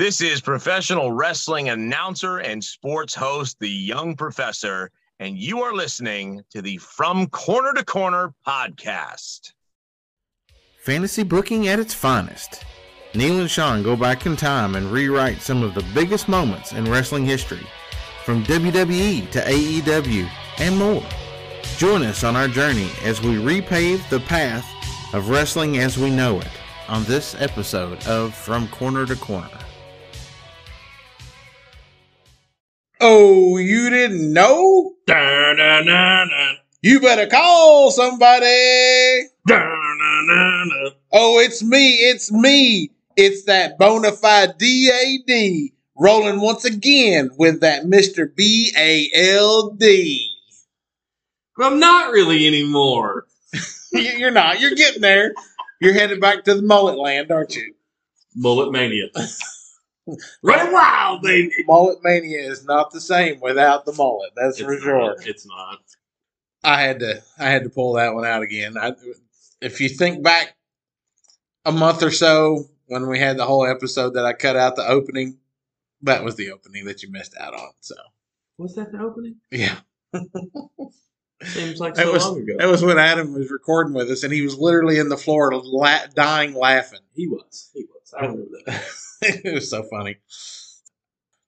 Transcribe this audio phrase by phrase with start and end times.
[0.00, 6.40] This is professional wrestling announcer and sports host, the Young Professor, and you are listening
[6.52, 9.52] to the From Corner to Corner podcast.
[10.82, 12.64] Fantasy booking at its finest.
[13.14, 16.90] Neil and Sean go back in time and rewrite some of the biggest moments in
[16.90, 17.66] wrestling history,
[18.24, 20.30] from WWE to AEW
[20.60, 21.04] and more.
[21.76, 24.64] Join us on our journey as we repave the path
[25.12, 26.48] of wrestling as we know it
[26.88, 29.59] on this episode of From Corner to Corner.
[33.00, 34.94] Oh, you didn't know?
[35.06, 36.28] Dun, dun, dun.
[36.82, 38.46] You better call somebody.
[41.12, 41.94] Oh, it's me.
[41.94, 42.90] It's me.
[43.16, 48.26] It's that bona fide DAD rolling once again with that Mr.
[48.34, 49.80] BALD.
[51.56, 53.26] But I'm not really anymore.
[53.92, 54.60] You- You're not.
[54.60, 55.34] You're getting there.
[55.80, 57.74] You're headed back to the mullet land, aren't you?
[58.36, 59.06] Mullet mania.
[60.42, 61.50] Running wild, baby.
[61.66, 64.30] Mullet mania is not the same without the mullet.
[64.36, 65.16] That's for It's sure.
[65.24, 65.78] It's not.
[66.64, 68.76] I had to I had to pull that one out again.
[68.76, 68.92] I,
[69.60, 70.56] if you think back
[71.64, 74.86] a month or so when we had the whole episode that I cut out the
[74.88, 75.38] opening,
[76.02, 77.70] that was the opening that you missed out on.
[77.80, 77.94] So
[78.58, 79.36] Was that the opening?
[79.50, 79.76] yeah,
[81.42, 82.54] Seems like that so was long ago.
[82.58, 85.50] that was when Adam was recording with us, and he was literally in the floor
[85.54, 87.00] la- dying laughing.
[87.14, 87.70] he was.
[87.72, 88.12] He was.
[88.18, 88.84] I remember that.
[89.22, 90.16] it was so funny.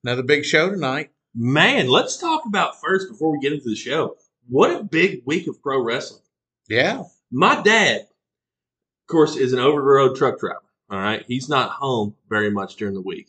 [0.05, 1.11] Another big show tonight.
[1.35, 4.17] Man, let's talk about first before we get into the show.
[4.49, 6.23] What a big week of pro wrestling.
[6.69, 10.61] Yeah, My dad, of course, is an over the road truck driver.
[10.91, 11.25] All right.
[11.27, 13.29] He's not home very much during the week.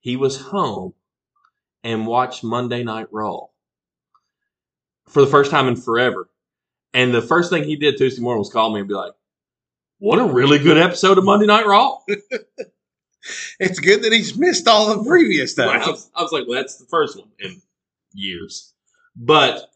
[0.00, 0.94] He was home
[1.84, 3.46] and watched Monday Night Raw
[5.08, 6.30] for the first time in forever.
[6.94, 9.12] And the first thing he did Tuesday morning was call me and be like,
[9.98, 11.98] What a really good episode of Monday Night Raw.
[13.58, 15.86] it's good that he's missed all the previous I, stuff.
[15.86, 17.60] was, I was like, Well, that's the first one in
[18.12, 18.72] years.
[19.16, 19.70] But,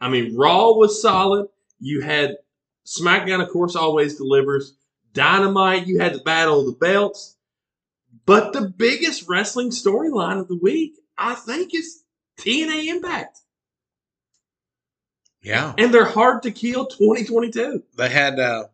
[0.00, 1.48] I mean, Raw was solid.
[1.80, 2.36] You had
[2.86, 4.76] SmackDown, of course, always delivers.
[5.12, 7.36] Dynamite, you had the Battle of the Belts.
[8.26, 12.02] But the biggest wrestling storyline of the week, I think, is
[12.38, 13.38] TNA Impact.
[15.42, 17.82] Yeah, And they're hard to kill 2022.
[17.96, 18.64] they had uh,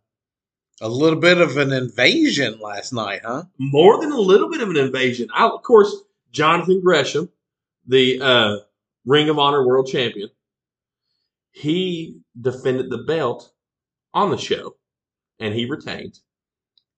[0.80, 3.44] a little bit of an invasion last night, huh?
[3.58, 5.28] More than a little bit of an invasion.
[5.34, 5.94] I, of course,
[6.32, 7.28] Jonathan Gresham,
[7.86, 8.56] the uh,
[9.04, 10.30] Ring of Honor World Champion,
[11.52, 13.52] he defended the belt
[14.14, 14.76] on the show
[15.38, 16.18] and he retained.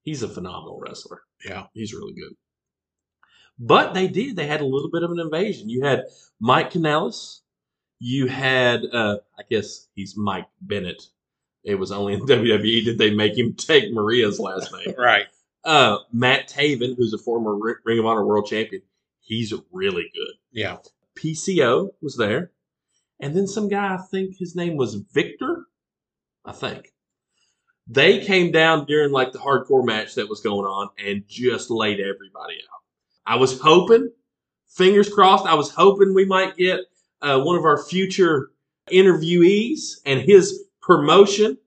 [0.03, 1.23] He's a phenomenal wrestler.
[1.45, 1.67] Yeah.
[1.73, 2.35] He's really good.
[3.59, 4.37] But they did.
[4.37, 5.69] They had a little bit of an invasion.
[5.69, 6.05] You had
[6.41, 7.41] Mike Kanellis.
[8.01, 11.03] You had, uh, I guess he's Mike Bennett.
[11.65, 14.95] It was only in WWE did they make him take Maria's last name.
[14.99, 15.27] Right.
[15.65, 18.83] Uh, Matt Taven, who's a former Ri- Ring of Honor World Champion,
[19.21, 20.35] he's really good.
[20.53, 20.77] Yeah.
[21.17, 22.51] PCO was there.
[23.19, 25.65] And then some guy, I think his name was Victor.
[26.45, 26.93] I think.
[27.87, 32.01] They came down during like the hardcore match that was going on and just laid
[32.01, 32.81] everybody out.
[33.27, 34.11] I was hoping,
[34.69, 36.81] fingers crossed, I was hoping we might get
[37.23, 38.51] uh, one of our future
[38.91, 41.59] interviewees and his promotion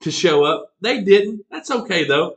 [0.00, 0.74] to show up.
[0.80, 1.44] They didn't.
[1.50, 2.36] That's okay though.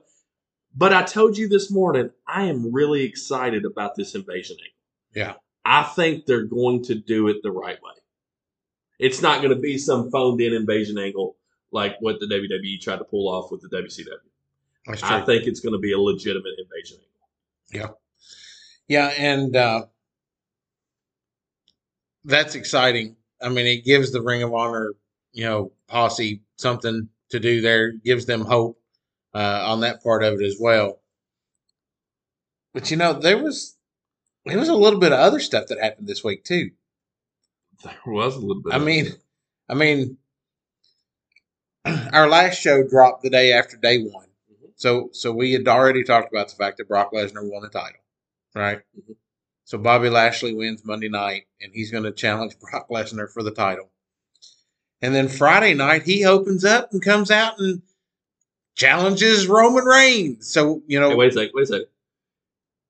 [0.76, 4.74] But I told you this morning, I am really excited about this invasion angle.
[5.14, 5.34] Yeah.
[5.64, 7.94] I think they're going to do it the right way.
[9.00, 11.38] It's not going to be some phoned in invasion angle
[11.72, 15.04] like what the WWE tried to pull off with the WCW.
[15.04, 17.00] I think it's going to be a legitimate invasion
[17.72, 17.90] angle.
[17.90, 17.96] Yeah.
[18.88, 19.86] Yeah, and uh,
[22.24, 23.16] that's exciting.
[23.42, 24.94] I mean, it gives the Ring of Honor,
[25.36, 27.92] you know, posse something to do there.
[27.92, 28.80] Gives them hope
[29.36, 31.02] uh, on that part of it as well.
[32.74, 33.76] But you know, there was
[34.46, 36.72] there was a little bit of other stuff that happened this week too.
[37.84, 38.74] There was a little bit.
[38.74, 39.08] I mean,
[39.70, 40.18] I mean,
[42.14, 44.72] our last show dropped the day after day one, Mhm.
[44.76, 48.02] so so we had already talked about the fact that Brock Lesnar won the title,
[48.56, 48.82] right?
[48.98, 49.16] Mhm.
[49.66, 53.52] So Bobby Lashley wins Monday night, and he's going to challenge Brock Lesnar for the
[53.52, 53.92] title.
[55.02, 57.82] And then Friday night, he opens up and comes out and
[58.76, 60.52] challenges Roman Reigns.
[60.52, 61.52] So you know, Hey, wait a second.
[61.54, 61.88] Wait a second.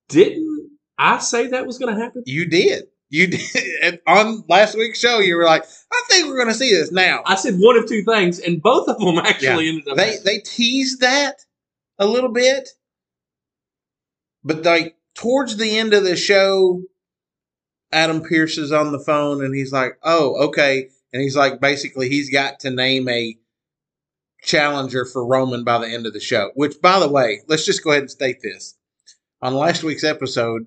[0.08, 2.22] Didn't I say that was going to happen?
[2.26, 2.84] you did.
[3.10, 3.40] You did
[3.82, 5.18] and on last week's show.
[5.18, 7.86] You were like, "I think we're going to see this now." I said one of
[7.88, 9.96] two things, and both of them actually ended up.
[9.96, 10.24] they happening.
[10.24, 11.36] they teased that
[11.98, 12.68] a little bit,
[14.44, 16.82] but like towards the end of the show,
[17.92, 22.08] Adam Pearce is on the phone and he's like, "Oh, okay," and he's like, basically,
[22.08, 23.36] he's got to name a
[24.42, 26.50] challenger for Roman by the end of the show.
[26.54, 28.76] Which, by the way, let's just go ahead and state this:
[29.42, 30.66] on last week's episode,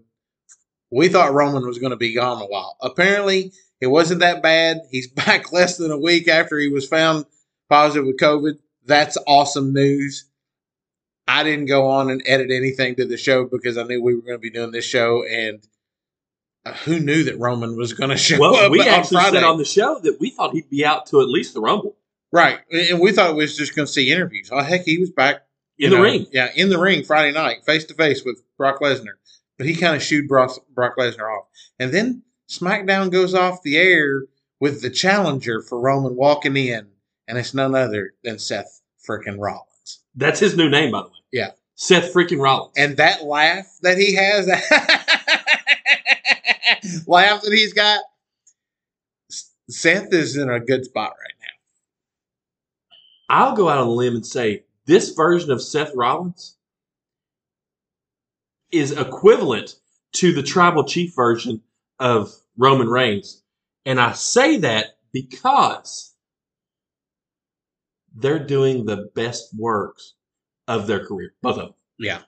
[0.91, 2.77] we thought Roman was going to be gone a while.
[2.81, 3.51] Apparently,
[3.81, 4.81] it wasn't that bad.
[4.91, 7.25] He's back less than a week after he was found
[7.69, 8.57] positive with COVID.
[8.86, 10.25] That's awesome news.
[11.27, 14.21] I didn't go on and edit anything to the show because I knew we were
[14.21, 15.59] going to be doing this show, and
[16.66, 19.38] Uh, who knew that Roman was going to show Well, up we on actually Friday?
[19.38, 21.96] said on the show that we thought he'd be out to at least the Rumble
[22.32, 24.50] right, and we thought we was just going to see interviews.
[24.52, 25.44] Oh heck, he was back
[25.78, 26.26] in the know, ring.
[26.32, 29.14] Yeah, in the ring Friday night, face to face with Brock Lesnar.
[29.58, 31.46] But he kind of shooed Brock, Brock Lesnar off.
[31.80, 34.24] And then SmackDown goes off the air
[34.60, 36.88] with the challenger for Roman walking in,
[37.28, 40.02] and it's none other than Seth freaking Rollins.
[40.16, 41.14] That's his new name, by the way.
[41.32, 41.52] Yeah.
[41.76, 42.74] Seth freaking Rollins.
[42.78, 44.48] And that laugh that he has,
[47.10, 48.00] laugh that he's got,
[49.70, 53.36] Seth is in a good spot right now.
[53.36, 56.58] I'll go out on a limb and say this version of Seth Rollins
[58.72, 59.76] is equivalent
[60.14, 61.62] to the tribal chief version
[62.00, 63.44] of Roman Reigns.
[63.86, 66.14] And I say that because
[68.16, 70.14] they're doing the best works
[70.68, 71.74] of their career, both of them.
[71.98, 72.20] Yeah.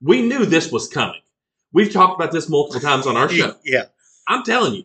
[0.00, 1.20] We knew this was coming.
[1.76, 3.54] We've talked about this multiple times on our show.
[3.62, 3.84] Yeah.
[4.26, 4.84] I'm telling you,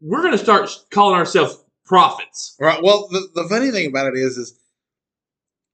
[0.00, 2.56] we're going to start calling ourselves prophets.
[2.58, 2.82] Right.
[2.82, 4.58] Well, the, the funny thing about it is, is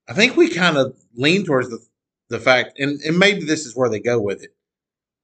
[0.07, 1.79] I think we kind of lean towards the
[2.29, 4.55] the fact, and, and maybe this is where they go with it.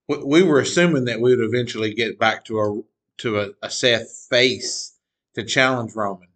[0.07, 2.81] We, we were assuming that we would eventually get back to a
[3.19, 4.97] to a, a Seth face
[5.35, 6.29] to challenge Roman.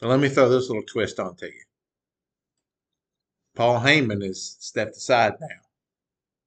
[0.00, 1.62] But let me throw this little twist onto you.
[3.54, 5.46] Paul Heyman has stepped aside now.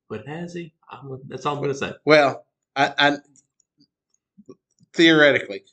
[0.09, 0.73] But has he?
[0.91, 1.93] I'm, that's all I'm going to say.
[2.05, 2.45] Well,
[2.75, 3.17] I, I
[4.93, 5.63] theoretically,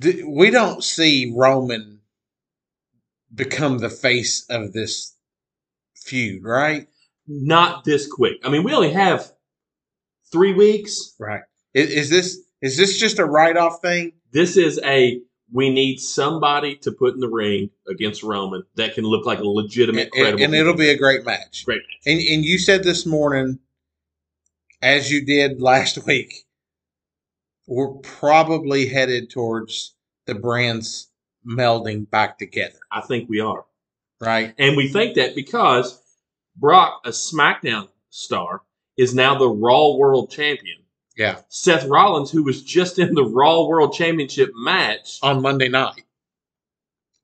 [0.00, 2.00] we don't see Roman
[3.34, 5.14] become the face of this
[5.94, 6.88] feud, right?
[7.26, 8.38] Not this quick.
[8.44, 9.32] I mean, we only have
[10.30, 11.14] three weeks.
[11.18, 11.42] Right.
[11.74, 14.12] Is, is this is this just a write off thing?
[14.32, 15.20] This is a
[15.52, 19.44] we need somebody to put in the ring against Roman that can look like a
[19.46, 20.44] legitimate, And, credible.
[20.44, 21.64] and it'll be a great match.
[21.64, 22.00] great match.
[22.06, 23.58] And and you said this morning,
[24.82, 26.34] as you did last week,
[27.66, 29.94] we're probably headed towards
[30.26, 31.10] the brands
[31.48, 33.64] melding back together, I think we are,
[34.20, 34.52] right?
[34.58, 36.02] and we think that because
[36.56, 38.62] Brock, a SmackDown star,
[38.96, 40.78] is now the Raw World Champion.
[41.16, 41.40] Yeah.
[41.48, 46.02] Seth Rollins, who was just in the Raw World Championship match, on Monday night.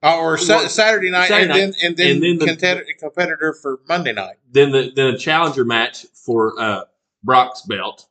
[0.03, 3.53] Uh, or sa- Saturday night, Saturday and then and then, and then the- competitor, competitor
[3.53, 4.37] for Monday night.
[4.51, 6.85] then the then a challenger match for uh,
[7.23, 8.07] Brock's belt,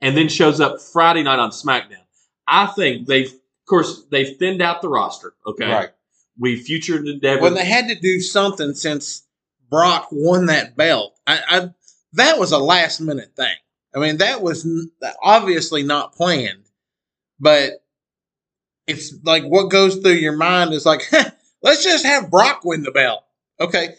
[0.00, 2.02] and then shows up Friday night on SmackDown.
[2.48, 5.34] I think they've, of course, they've thinned out the roster.
[5.46, 5.90] Okay, Right.
[6.36, 7.42] We featured Endeavor.
[7.42, 9.22] Well, they had to do something since
[9.70, 11.16] Brock won that belt.
[11.28, 11.68] I, I
[12.14, 13.54] that was a last minute thing.
[13.94, 14.66] I mean, that was
[15.22, 16.64] obviously not planned,
[17.38, 17.82] but
[18.86, 21.02] it's like what goes through your mind is like,
[21.62, 23.24] let's just have Brock win the belt.
[23.58, 23.94] Okay.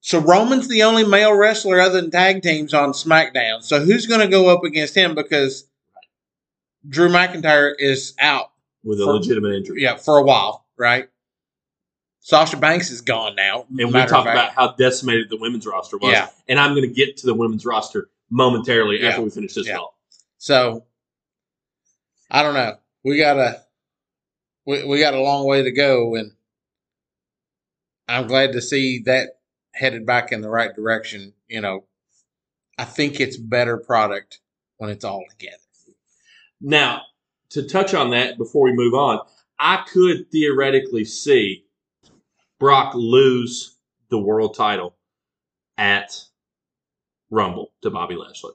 [0.00, 3.62] So Roman's the only male wrestler other than tag teams on SmackDown.
[3.62, 5.68] So who's going to go up against him because
[6.88, 8.50] Drew McIntyre is out
[8.82, 9.82] with a for- legitimate injury.
[9.82, 11.08] yeah, for a while, right?
[12.20, 13.66] Sasha Banks is gone now.
[13.78, 16.12] And we talked about how decimated the women's roster was.
[16.12, 16.28] Yeah.
[16.48, 19.08] And I'm going to get to the women's roster momentarily Yeah.
[19.10, 19.76] after we finish this Yeah.
[19.76, 19.98] call.
[20.38, 20.86] So
[22.30, 22.76] I don't know.
[23.04, 23.62] We got a
[24.66, 26.32] we, we got a long way to go, and
[28.08, 29.40] I'm glad to see that
[29.74, 31.32] headed back in the right direction.
[31.48, 31.84] You know,
[32.78, 34.40] I think it's better product
[34.76, 35.56] when it's all together.
[36.60, 37.02] Now,
[37.50, 39.20] to touch on that before we move on,
[39.58, 41.64] I could theoretically see
[42.58, 43.76] Brock lose
[44.10, 44.94] the world title
[45.78, 46.16] at
[47.30, 48.52] Rumble to Bobby Lashley.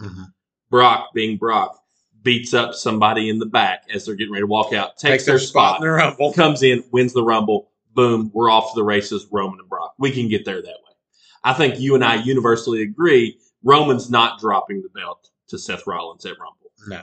[0.00, 0.24] Mm-hmm.
[0.70, 1.82] Brock, being Brock,
[2.22, 5.38] beats up somebody in the back as they're getting ready to walk out, takes, their,
[5.38, 6.32] spot, in the rumble.
[6.32, 7.70] comes in, wins the Rumble.
[7.94, 9.94] Boom, we're off to the races, Roman and Brock.
[9.98, 10.94] We can get there that way.
[11.42, 16.26] I think you and I universally agree Roman's not dropping the belt to Seth Rollins
[16.26, 16.70] at Rumble.
[16.86, 17.02] No,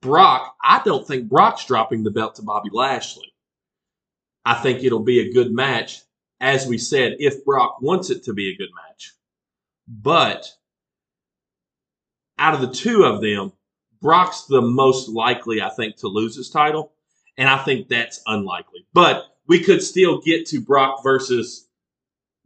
[0.00, 3.32] Brock, I don't think Brock's dropping the belt to Bobby Lashley.
[4.44, 6.00] I think it'll be a good match,
[6.40, 9.12] as we said, if Brock wants it to be a good match.
[9.88, 10.46] But
[12.38, 13.52] out of the two of them,
[14.00, 16.92] Brock's the most likely, I think, to lose his title.
[17.36, 18.86] And I think that's unlikely.
[18.92, 21.66] But we could still get to Brock versus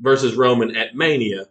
[0.01, 1.47] versus Roman at Mania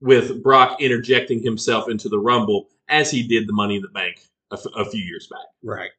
[0.00, 4.20] with Brock interjecting himself into the Rumble as he did the Money in the Bank
[4.52, 5.46] a, f- a few years back.
[5.62, 5.90] right.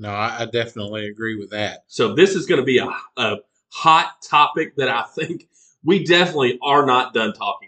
[0.00, 1.82] No, I, I definitely agree with that.
[1.88, 3.38] So this is going to be a, a
[3.72, 5.48] hot topic that I think
[5.82, 7.67] we definitely are not done talking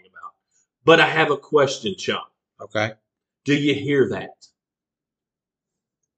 [0.83, 2.21] But I have a question, Sean.
[2.59, 2.93] Okay.
[3.45, 4.47] Do you hear that?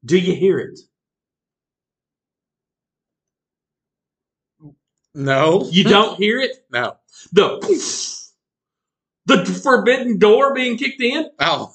[0.05, 0.79] Do you hear it?
[5.15, 5.67] No.
[5.69, 6.51] You don't hear it?
[6.71, 6.97] No.
[9.25, 11.29] The the forbidden door being kicked in?
[11.39, 11.71] Oh.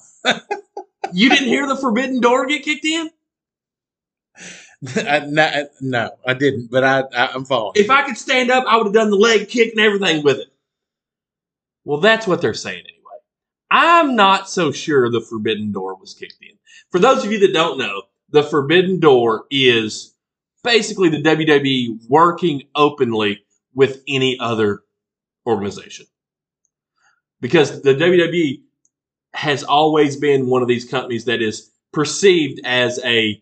[1.13, 3.09] You didn't hear the forbidden door get kicked in?
[4.95, 7.73] I, no, no, I didn't, but I, I I'm falling.
[7.75, 10.37] If I could stand up, I would have done the leg kick and everything with
[10.39, 10.47] it.
[11.85, 12.99] Well, that's what they're saying anyway.
[13.71, 16.57] I'm not so sure the forbidden door was kicked in.
[16.91, 20.15] For those of you that don't know, the forbidden door is
[20.63, 23.43] basically the WWE working openly
[23.73, 24.81] with any other
[25.45, 26.05] organization.
[27.41, 28.61] Because the WWE
[29.33, 33.41] has always been one of these companies that is perceived as a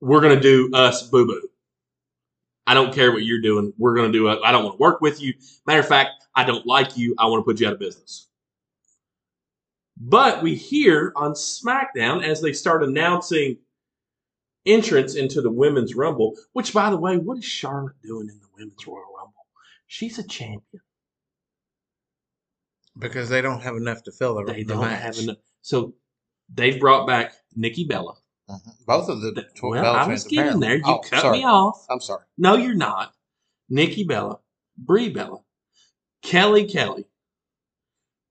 [0.00, 1.49] we're going to do us boo boo.
[2.70, 3.72] I don't care what you're doing.
[3.78, 4.38] We're going to do it.
[4.44, 5.34] I don't want to work with you.
[5.66, 7.16] Matter of fact, I don't like you.
[7.18, 8.28] I want to put you out of business.
[9.96, 13.58] But we hear on SmackDown as they start announcing
[14.66, 18.46] entrance into the women's rumble, which by the way, what is Charlotte doing in the
[18.56, 19.34] women's Royal Rumble?
[19.88, 20.82] She's a champion.
[22.98, 25.02] because they don't have enough to fill the, They the don't match.
[25.02, 25.36] have enough.
[25.62, 25.94] So
[26.54, 28.14] they've brought back Nikki Bella.
[28.50, 28.84] Mhm.
[28.86, 30.66] Both of the Th- tw- well, Bella I was getting apparently.
[30.68, 30.76] there.
[30.78, 31.38] You Oh, cut sorry.
[31.38, 31.86] me off.
[31.88, 32.24] I'm sorry.
[32.36, 33.14] No, you're not.
[33.68, 34.40] Nikki Bella,
[34.76, 35.44] Brie Bella,
[36.22, 37.04] Kelly Kelly.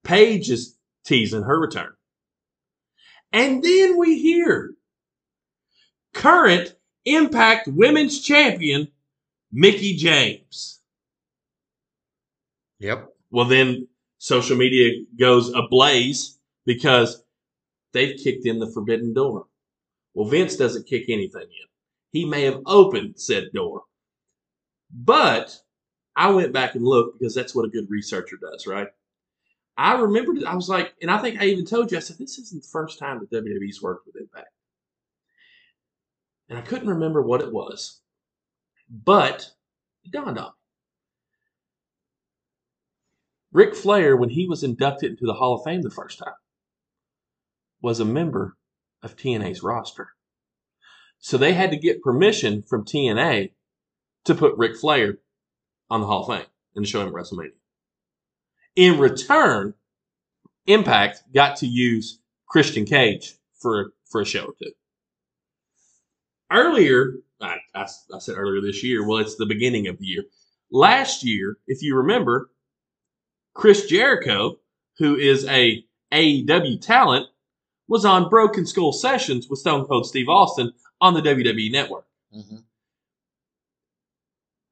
[0.04, 1.94] Paige is teasing her return.
[3.32, 4.76] And then we hear
[6.14, 8.92] current Impact Women's Champion,
[9.52, 10.82] Mickie James.
[12.80, 13.08] Yep.
[13.32, 17.24] Well, then social media goes ablaze because
[17.94, 19.48] they've kicked in the forbidden door.
[20.20, 21.68] Well, Vince doesn't kick anything in.
[22.12, 23.84] He may have opened said door.
[24.92, 25.58] But
[26.14, 28.90] I went back and looked because that's what a good researcher does, right?
[29.78, 32.38] I remembered, I was like, and I think I even told you, I said, this
[32.38, 34.52] isn't the first time that WWE's worked with Impact.
[36.50, 38.02] And I couldn't remember what it was.
[38.90, 39.50] But
[40.04, 40.52] it dawned on me.
[43.54, 46.34] Ric Flair, when he was inducted into the Hall of Fame the first time,
[47.82, 48.58] was a member
[49.02, 50.10] of TNA's roster.
[51.20, 53.52] So they had to get permission from TNA
[54.26, 55.18] to put Ric Flair
[55.90, 57.52] on the Hall of Fame and show him WrestleMania.
[58.76, 59.74] In return,
[60.66, 64.72] Impact got to use Christian Cage for, for a show or two.
[66.52, 70.24] Earlier, I, I, I said earlier this year, well, it's the beginning of the year.
[70.72, 72.52] Last year, if you remember,
[73.54, 74.60] Chris Jericho,
[75.00, 77.28] who is a AEW talent,
[77.90, 82.06] was on Broken Skull Sessions with Stone Cold Steve Austin on the WWE Network.
[82.32, 82.58] hmm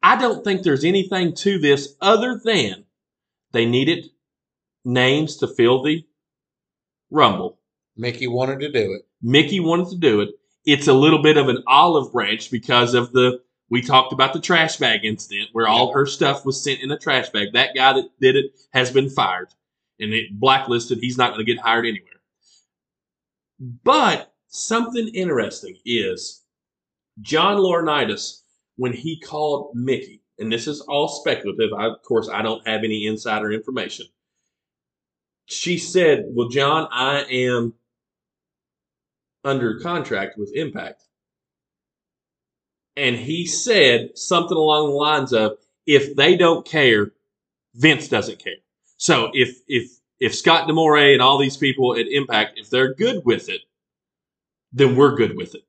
[0.04, 2.86] I don't think there's anything to this other than
[3.52, 4.10] they needed
[4.86, 6.06] names to fill the
[7.10, 7.60] Rumble.
[7.98, 9.06] Mickie wanted to do it.
[9.22, 10.30] Mickie wanted to do it.
[10.66, 14.40] It's a little bit of an olive branch because of the we talked about the
[14.40, 17.54] trash bag incident where all her stuff was sent in a trash bag.
[17.54, 19.50] That guy that did it has been fired
[20.00, 21.00] and it blacklisted.
[21.00, 22.17] He's not going to get hired anywhere.
[23.60, 26.44] But something interesting is
[27.22, 28.42] John Laurinaitis
[28.76, 31.72] when he called Mickie, and this is all speculative.
[31.74, 34.06] I, of course, I don't have any insider information.
[35.46, 37.74] She said, "Well, John, I am
[39.48, 41.04] under contract with Impact.
[42.96, 47.12] And he said something along the lines of, if they don't care,
[47.76, 48.58] Vince doesn't care.
[48.98, 53.24] So if if if Scott D'Amore and all these people at Impact, if they're good
[53.26, 53.62] with it,
[54.72, 55.62] then we're good with it.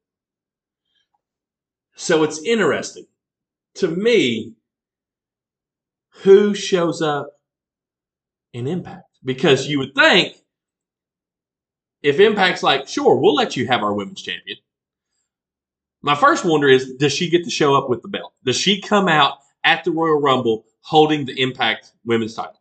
[1.96, 3.06] So it's interesting.
[3.76, 4.54] To me,
[6.22, 7.30] who shows up
[8.52, 9.04] in Impact?
[9.24, 10.36] Because you would think
[12.02, 14.58] if Impact's like, sure, we'll let you have our women's champion.
[16.00, 18.32] My first wonder is, does she get to show up with the belt?
[18.44, 22.57] Does she come out at the Royal Rumble holding the Impact women's title?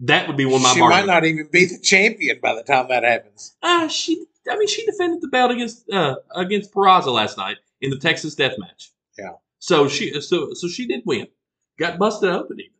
[0.00, 1.06] That would be one of my she bargains.
[1.06, 3.56] might not even be the champion by the time that happens.
[3.62, 7.90] Uh, she, I mean, she defended the belt against uh, against Purrazzo last night in
[7.90, 8.92] the Texas Death Match.
[9.18, 9.32] Yeah.
[9.58, 11.28] So she, so so she did win.
[11.78, 12.72] Got busted open even.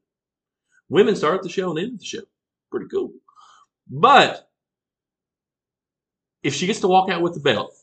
[0.89, 2.21] Women start the show and end the show.
[2.71, 3.13] Pretty cool.
[3.89, 4.49] But
[6.43, 7.75] if she gets to walk out with the belt,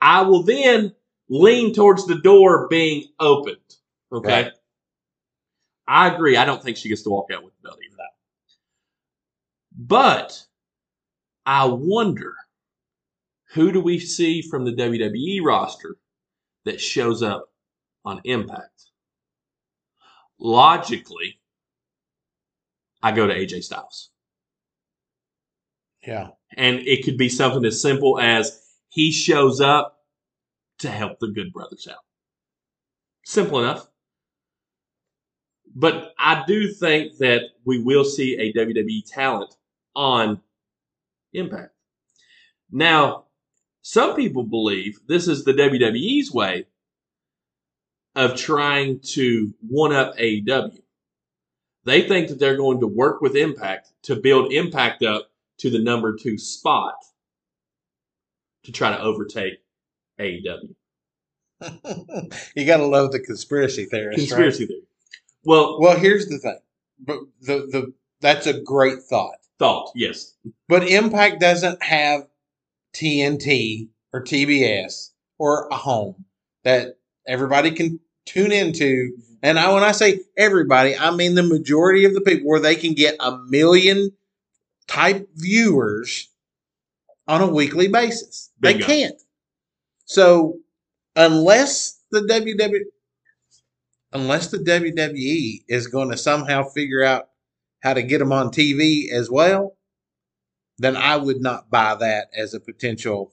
[0.00, 0.94] I will then
[1.28, 3.56] lean towards the door being opened.
[4.12, 4.44] Okay.
[4.44, 4.52] Right.
[5.86, 6.36] I agree.
[6.36, 7.89] I don't think she gets to walk out with the belt either.
[9.86, 10.44] But
[11.46, 12.34] I wonder
[13.54, 15.96] who do we see from the WWE roster
[16.66, 17.48] that shows up
[18.04, 18.90] on Impact?
[20.38, 21.40] Logically,
[23.02, 24.10] I go to AJ Styles.
[26.06, 26.28] Yeah.
[26.58, 28.60] And it could be something as simple as
[28.90, 30.00] he shows up
[30.80, 32.04] to help the Good Brothers out.
[33.24, 33.86] Simple enough.
[35.74, 39.54] But I do think that we will see a WWE talent
[39.94, 40.40] on
[41.32, 41.72] Impact.
[42.72, 43.24] Now,
[43.82, 46.66] some people believe this is the WWE's way
[48.16, 50.80] of trying to one up AEW.
[51.84, 55.78] They think that they're going to work with Impact to build Impact up to the
[55.78, 56.94] number two spot
[58.64, 59.54] to try to overtake
[60.18, 60.74] AEW.
[62.56, 64.22] you got to love the conspiracy theorists.
[64.28, 64.68] Conspiracy Right?
[64.68, 64.82] theory.
[65.44, 66.58] Well, Well, here's the thing.
[66.98, 69.36] But the the that's a great thought.
[69.60, 70.34] Thought, yes.
[70.68, 72.22] But Impact doesn't have
[72.96, 76.24] TNT or TBS or a home
[76.64, 76.96] that
[77.28, 79.16] everybody can tune into.
[79.42, 82.74] And I, when I say everybody, I mean the majority of the people where they
[82.74, 84.10] can get a million
[84.88, 86.28] type viewers
[87.28, 88.50] on a weekly basis.
[88.58, 89.20] They can't.
[90.06, 90.58] So
[91.14, 92.80] unless the WWE
[94.12, 97.29] unless the WWE is going to somehow figure out
[97.80, 99.76] how to get them on TV as well,
[100.78, 103.32] then I would not buy that as a potential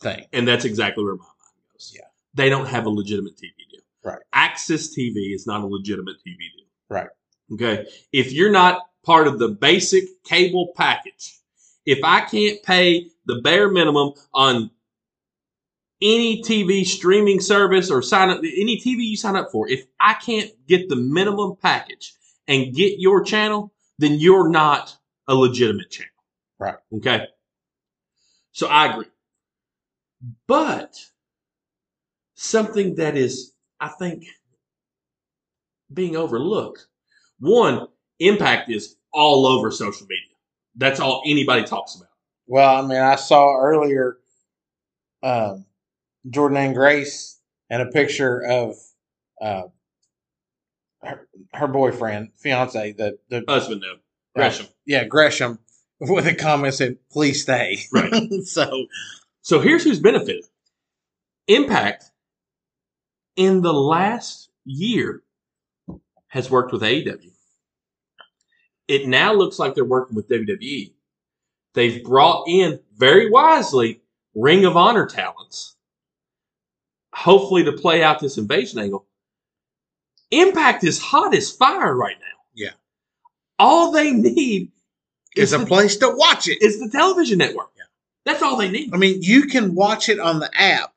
[0.00, 0.26] thing.
[0.32, 1.92] And that's exactly where my mind goes.
[1.94, 2.06] Yeah.
[2.34, 3.80] They don't have a legitimate TV deal.
[4.04, 4.18] Right.
[4.34, 6.66] AXS TV is not a legitimate TV deal.
[6.88, 7.08] Right.
[7.52, 7.86] Okay.
[8.12, 11.38] If you're not part of the basic cable package,
[11.86, 14.70] if I can't pay the bare minimum on
[16.00, 20.14] any TV streaming service or sign up any TV you sign up for, if I
[20.14, 22.14] can't get the minimum package
[22.48, 24.96] and get your channel, then you're not
[25.28, 26.10] a legitimate channel.
[26.58, 26.76] Right.
[26.96, 27.26] Okay.
[28.52, 29.06] So I agree.
[30.46, 30.94] But
[32.34, 34.24] something that is, I think,
[35.92, 36.86] being overlooked.
[37.40, 37.88] One,
[38.20, 40.36] impact is all over social media.
[40.76, 42.08] That's all anybody talks about.
[42.46, 44.18] Well, I mean, I saw earlier
[45.22, 45.66] um,
[46.28, 48.76] Jordan and Grace and a picture of
[49.40, 49.62] uh,
[51.04, 53.98] her, her boyfriend, fiance, the the Husband, though.
[54.34, 54.66] Gresham.
[54.86, 55.58] yeah Gresham,
[56.00, 58.32] with a comment said, "Please stay." Right.
[58.44, 58.86] so
[59.42, 60.44] So here's who's benefited.
[61.48, 62.04] Impact
[63.36, 65.22] in the last year
[66.28, 67.30] has worked with AEW.
[68.88, 70.92] It now looks like they're working with WWE.
[71.74, 74.00] They've brought in very wisely
[74.34, 75.76] Ring of Honor talents,
[77.12, 79.06] hopefully to play out this invasion angle.
[80.30, 82.26] Impact is hot as fire right now.
[82.54, 82.70] Yeah.
[83.58, 84.72] All they need
[85.36, 86.60] is a the- place to watch it.
[86.62, 87.70] is the television network.
[87.76, 87.84] Yeah.
[88.24, 88.92] That's all they need.
[88.94, 90.92] I mean, you can watch it on the app.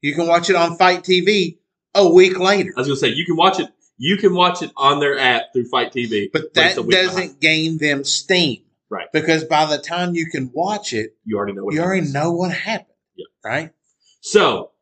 [0.00, 1.58] You can watch it on FITE TV
[1.94, 2.72] a week later.
[2.76, 3.68] I was gonna say you can watch it.
[3.98, 7.40] You can watch it on their app through FITE TV, But that doesn't behind.
[7.40, 8.62] gain them steam.
[8.90, 9.06] Right.
[9.12, 11.74] Because by the time you can watch it, You already know what.
[11.74, 12.96] you it already know what happened.
[13.16, 13.26] Yeah.
[13.44, 13.70] Right?
[14.20, 14.72] So,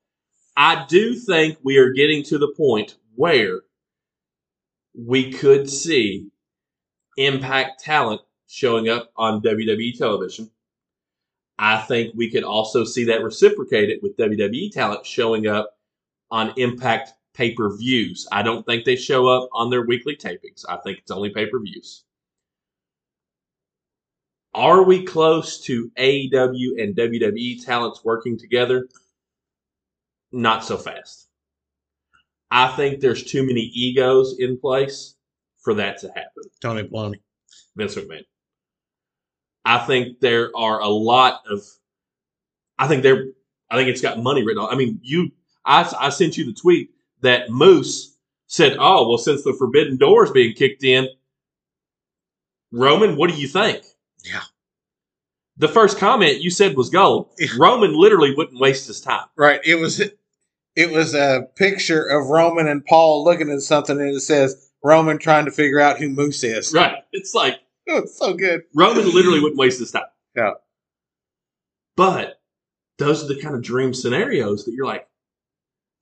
[0.56, 3.60] I do think we are getting to the point where
[5.06, 6.28] we could see
[7.16, 10.50] Impact talent showing up on WWE television.
[11.58, 15.78] I think we could also see that reciprocated with WWE talent showing up
[16.30, 18.26] on Impact pay per views.
[18.32, 20.64] I don't think they show up on their weekly tapings.
[20.68, 22.04] I think it's only pay per views.
[24.52, 28.88] Are we close to AEW and WWE talents working together?
[30.32, 31.29] Not so fast.
[32.50, 35.14] I think there's too many egos in place
[35.62, 36.44] for that to happen.
[36.60, 37.20] Tony Baloney.
[37.76, 38.24] Vince McMahon.
[39.64, 41.62] I think there are a lot of.
[42.78, 43.26] I think there.
[43.70, 44.72] I think it's got money written on.
[44.72, 45.30] I mean, you.
[45.64, 50.24] I, I sent you the tweet that Moose said, "Oh well, since the Forbidden Door
[50.24, 51.08] is being kicked in,
[52.72, 53.84] Roman, what do you think?"
[54.24, 54.42] Yeah.
[55.56, 57.28] The first comment you said was gold.
[57.58, 59.26] Roman literally wouldn't waste his time.
[59.36, 59.60] Right.
[59.62, 60.00] It was
[60.76, 65.18] it was a picture of Roman and Paul looking at something and it says Roman
[65.18, 66.72] trying to figure out who Moose is.
[66.72, 66.98] Right.
[67.12, 68.62] It's like It's so good.
[68.74, 70.04] Roman literally wouldn't waste his time.
[70.36, 70.52] Yeah.
[71.96, 72.40] But
[72.98, 75.06] those are the kind of dream scenarios that you're like,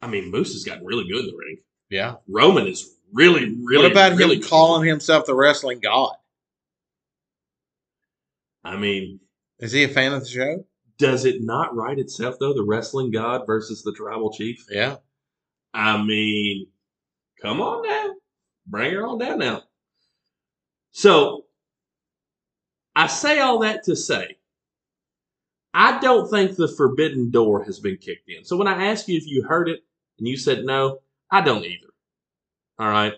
[0.02, 1.56] I mean, Moose has gotten really good in the ring.
[1.90, 2.16] Yeah.
[2.28, 3.84] Roman is really, really.
[3.84, 4.50] what about really him good.
[4.50, 6.12] calling himself the wrestling god?
[8.62, 9.20] I mean,
[9.60, 10.64] Is he a fan of the show?
[10.98, 12.52] Does it not write itself though?
[12.52, 14.66] The wrestling god versus the tribal chief.
[14.70, 14.96] Yeah.
[15.72, 16.66] I mean,
[17.40, 18.14] come on now,
[18.66, 19.62] bring her on down now.
[20.90, 21.44] So,
[22.96, 24.38] I say all that to say,
[25.72, 28.44] I don't think the forbidden door has been kicked in.
[28.44, 29.84] So when I ask you if you heard it
[30.18, 30.98] and you said no,
[31.30, 31.86] I don't either.
[32.78, 33.14] All right.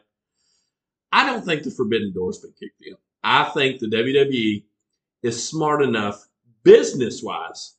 [1.13, 2.97] I don't think the forbidden door's been kicked in.
[3.23, 4.65] I think the WWE
[5.23, 6.27] is smart enough,
[6.63, 7.77] business wise,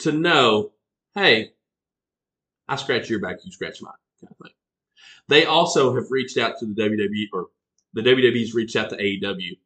[0.00, 0.72] to know,
[1.14, 1.52] hey,
[2.68, 4.54] I scratch your back, you scratch mine, kind of thing.
[5.28, 7.48] They also have reached out to the WWE, or
[7.94, 9.58] the WWE's reached out to AEW.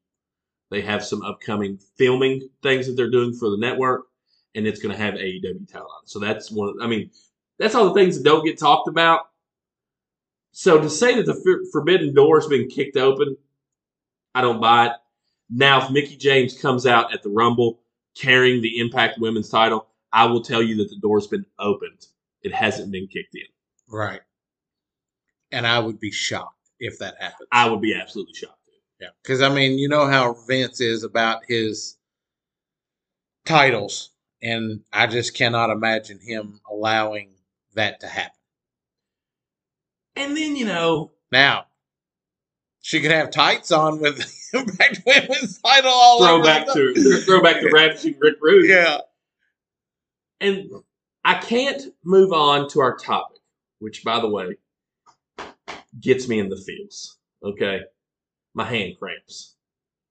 [0.71, 4.07] They have some upcoming filming things that they're doing for the network,
[4.55, 6.07] and it's going to have AEW title on.
[6.07, 6.71] So that's one.
[6.71, 7.11] Of, I mean,
[7.59, 9.29] that's all the things that don't get talked about.
[10.53, 13.37] So to say that the forbidden door has been kicked open,
[14.35, 14.93] I don't buy it.
[15.49, 17.81] Now, if Mickie James comes out at the Rumble
[18.17, 22.07] carrying the Impact Women's title, I will tell you that the door's been opened.
[22.43, 23.43] It hasn't been kicked in.
[23.89, 24.21] Right.
[25.53, 27.49] And I would be shocked if that happened.
[27.53, 28.55] I would be absolutely shocked.
[29.01, 29.09] Yeah.
[29.23, 31.99] Because, I mean, you know how Vince is about his
[33.45, 34.11] titles.
[34.43, 37.35] And I just cannot imagine him allowing
[37.75, 38.33] that to happen.
[40.15, 41.67] And then, you know, Now,
[42.87, 44.17] she could have tights on with
[44.55, 46.37] Women's title all over.
[46.37, 48.71] throw back the- to throw back to ravishing Rick Rude.
[48.71, 48.99] Yeah.
[50.41, 50.71] And
[51.25, 53.41] I can't move on to our topic,
[53.81, 54.57] which, by the way,
[56.01, 57.19] gets me in the feels.
[57.43, 57.81] Okay,
[58.55, 59.57] my hand cramps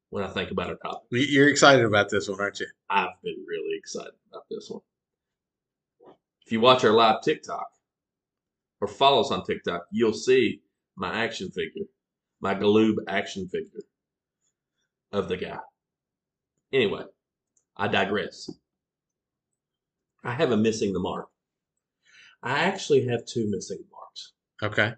[0.10, 1.08] when I think about our topic.
[1.12, 2.68] You're excited about this one, aren't you?
[2.90, 4.82] I've been really excited about this one.
[6.46, 7.68] If you watch our live TikTok
[8.82, 10.62] or follow us on TikTok, you'll see
[10.98, 11.86] my action figure,
[12.42, 13.82] my Galoob action figure
[15.12, 15.58] of the guy.
[16.74, 17.04] Anyway,
[17.78, 18.50] I digress.
[20.24, 21.28] I have a missing the mark.
[22.44, 24.34] I actually have two missing marks.
[24.62, 24.94] Okay.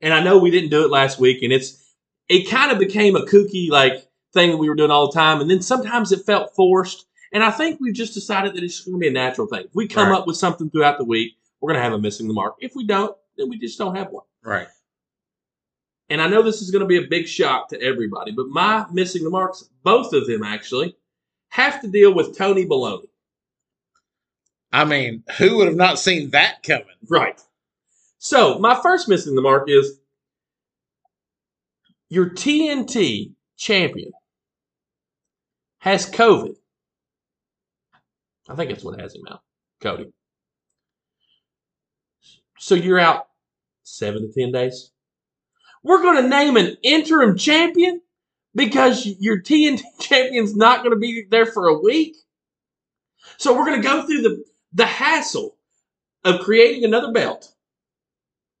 [0.00, 1.94] And I know we didn't do it last week, and it's
[2.28, 5.40] it kind of became a kooky like thing that we were doing all the time,
[5.40, 7.06] and then sometimes it felt forced.
[7.32, 9.64] And I think we've just decided that it's going to be a natural thing.
[9.64, 10.18] If we come Right.
[10.18, 12.56] up with something throughout the week, we're going to have a missing the mark.
[12.60, 14.24] If we don't, then we just don't have one.
[14.42, 14.68] Right.
[16.08, 18.84] And I know this is going to be a big shock to everybody, but my
[18.92, 20.96] missing the marks, both of them actually,
[21.48, 23.08] have to deal with Tony Baloney.
[24.72, 26.86] I mean, who would have not seen that coming?
[27.08, 27.40] Right.
[28.18, 29.98] So my first missing the mark is
[32.08, 34.12] your TNT champion
[35.78, 36.54] has COVID.
[38.48, 39.42] I think that's what has him out,
[39.80, 40.12] Cody.
[42.58, 43.28] So you're out
[43.82, 44.91] seven to ten days.
[45.82, 48.00] We're going to name an interim champion
[48.54, 52.16] because your TNT champion's not going to be there for a week.
[53.38, 55.56] So we're going to go through the the hassle
[56.24, 57.52] of creating another belt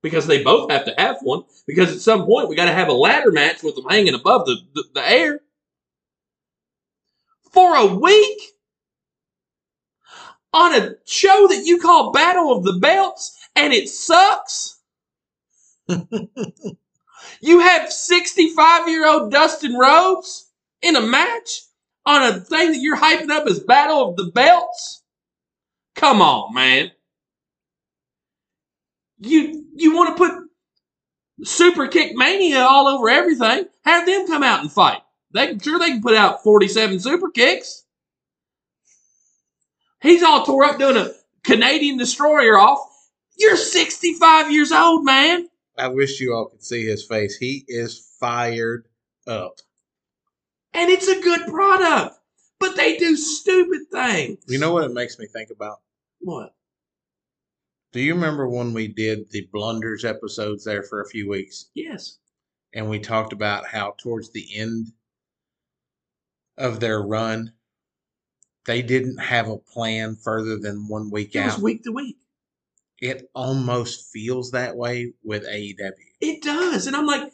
[0.02, 2.88] because they both have to have one because at some point we got to have
[2.88, 5.40] a ladder match with them hanging above the, the, the air
[7.52, 8.52] for a week
[10.52, 14.80] on a show that you call Battle of the Belts and it sucks.
[17.40, 21.62] you have 65 year old Dustin Rhodes in a match
[22.04, 25.02] on a thing that you're hyping up as Battle of the Belts.
[25.94, 26.90] Come on, man.
[29.18, 30.32] You you want to put
[31.44, 33.66] Super Kick Mania all over everything?
[33.84, 35.00] Have them come out and fight.
[35.32, 37.84] They sure they can put out 47 super kicks.
[40.00, 41.12] He's all tore up doing a
[41.44, 42.80] Canadian destroyer off.
[43.38, 45.48] You're 65 years old, man.
[45.78, 47.36] I wish you all could see his face.
[47.36, 48.86] He is fired
[49.26, 49.54] up.
[50.74, 52.16] And it's a good product.
[52.58, 54.38] But they do stupid things.
[54.46, 55.80] You know what it makes me think about?
[56.20, 56.54] what?
[57.92, 62.18] Do you remember when we did the blunders episodes there for a few weeks Yes.
[62.72, 64.92] and we talked about how towards the end
[66.56, 67.52] of their run
[68.64, 71.46] they didn't have a plan further than one week It out?
[71.56, 72.16] was week to week.
[73.02, 75.90] It almost feels that way with AEW.
[76.20, 76.86] It does.
[76.86, 77.30] And I'm like,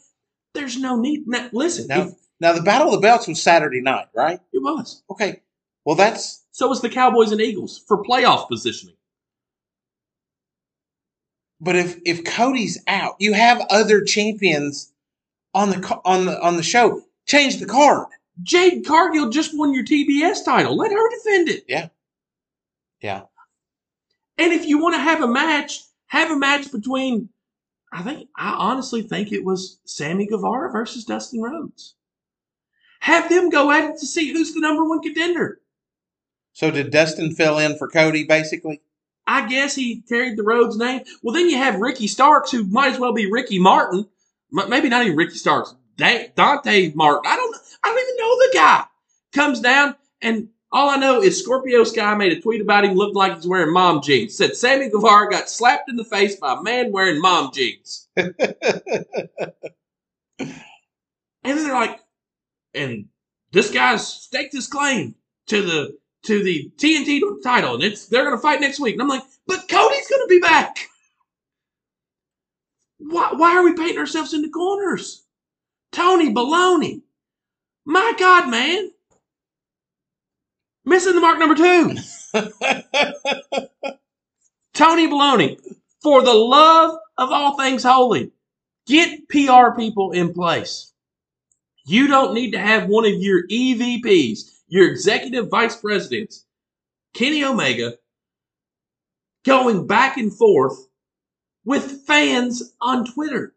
[0.54, 1.24] there's no need.
[1.28, 4.40] Now, listen, Now, if- now the Battle of the Belts was Saturday night, right?
[4.52, 5.02] it was.
[5.10, 5.42] Okay.
[5.84, 8.96] Well, that's So was the Cowboys and Eagles for playoff positioning.
[11.60, 14.92] But if if Cody's out, you have other champions
[15.54, 17.02] on the on the on the show.
[17.26, 18.06] Change the card.
[18.42, 20.76] Jade Cargill just won your TBS title.
[20.76, 21.64] Let her defend it.
[21.68, 21.88] Yeah.
[23.00, 23.22] Yeah.
[24.38, 27.28] And if you want to have a match, have a match between.
[27.92, 31.94] I think I honestly think it was Sammy Guevara versus Dustin Rhodes.
[33.00, 35.60] Have them go at it to see who's the number one contender.
[36.52, 38.82] So did Dustin fill in for Cody basically?
[39.26, 41.02] I guess he carried the Rhodes name.
[41.22, 44.06] Well, then you have Ricky Starks, who might as well be Ricky Martin.
[44.50, 45.74] Maybe not even Ricky Starks.
[45.96, 47.30] Dante Martin.
[47.30, 47.56] I don't.
[47.84, 48.84] I don't even know the guy.
[49.32, 53.14] Comes down, and all I know is Scorpio Sky made a tweet about him looking
[53.14, 54.36] like he's wearing mom jeans.
[54.36, 58.08] Said Sammy Guevara got slapped in the face by a man wearing mom jeans.
[61.44, 62.00] And then they're like,
[62.74, 63.06] and
[63.52, 65.14] this guy's staked his claim
[65.46, 68.94] to the to the TNT title, and it's they're gonna fight next week.
[68.94, 70.88] And I'm like, but Cody's gonna be back.
[72.98, 75.24] Why why are we painting ourselves into corners?
[75.92, 77.02] Tony Baloney.
[77.86, 78.90] My God, man.
[80.88, 81.94] Missing the mark number two.
[84.72, 85.58] Tony Baloney,
[86.02, 88.32] for the love of all things holy,
[88.86, 90.94] get PR people in place.
[91.84, 96.46] You don't need to have one of your EVPs, your executive vice presidents,
[97.12, 97.98] Kenny Omega,
[99.44, 100.88] going back and forth
[101.66, 103.54] with fans on Twitter.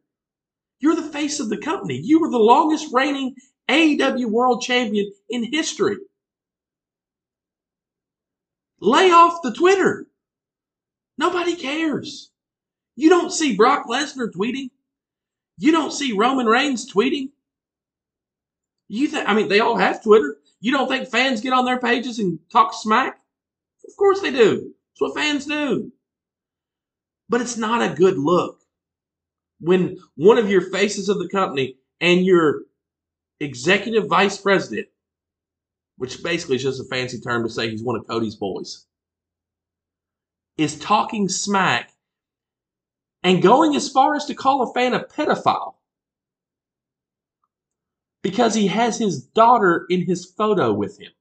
[0.81, 1.95] You're the face of the company.
[1.95, 3.35] You were the longest reigning
[3.69, 5.95] AEW world champion in history.
[8.81, 10.07] Lay off the Twitter.
[11.17, 12.31] Nobody cares.
[12.95, 14.71] You don't see Brock Lesnar tweeting.
[15.57, 17.29] You don't see Roman Reigns tweeting.
[18.87, 20.37] You think, I mean, they all have Twitter.
[20.59, 23.19] You don't think fans get on their pages and talk smack?
[23.87, 24.73] Of course they do.
[24.93, 25.91] That's what fans do.
[27.29, 28.59] But it's not a good look
[29.59, 32.63] when one of your faces of the company and your
[33.39, 34.87] executive vice president,
[36.01, 38.87] which basically is just a fancy term to say he's one of Cody's boys,
[40.57, 41.91] is talking smack
[43.21, 45.75] and going as far as to call a fan a pedophile
[48.23, 51.11] because he has his daughter in his photo with him.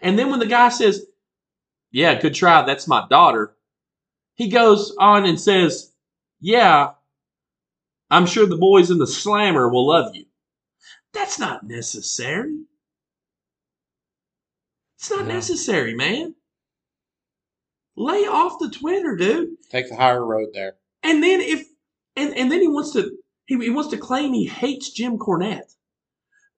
[0.00, 1.04] And then when the guy says,
[1.90, 3.58] Yeah, good try, that's my daughter,
[4.36, 5.92] he goes on and says,
[6.40, 6.92] Yeah,
[8.10, 10.24] I'm sure the boys in the slammer will love you.
[11.12, 12.64] That's not necessary.
[14.98, 15.34] It's not No.
[15.34, 16.34] necessary, man.
[17.96, 19.56] Lay off the Twitter, dude.
[19.70, 20.76] Take the higher road there.
[21.02, 21.66] And then if
[22.14, 25.74] and, and then he wants to he, he wants to claim he hates Jim Cornette.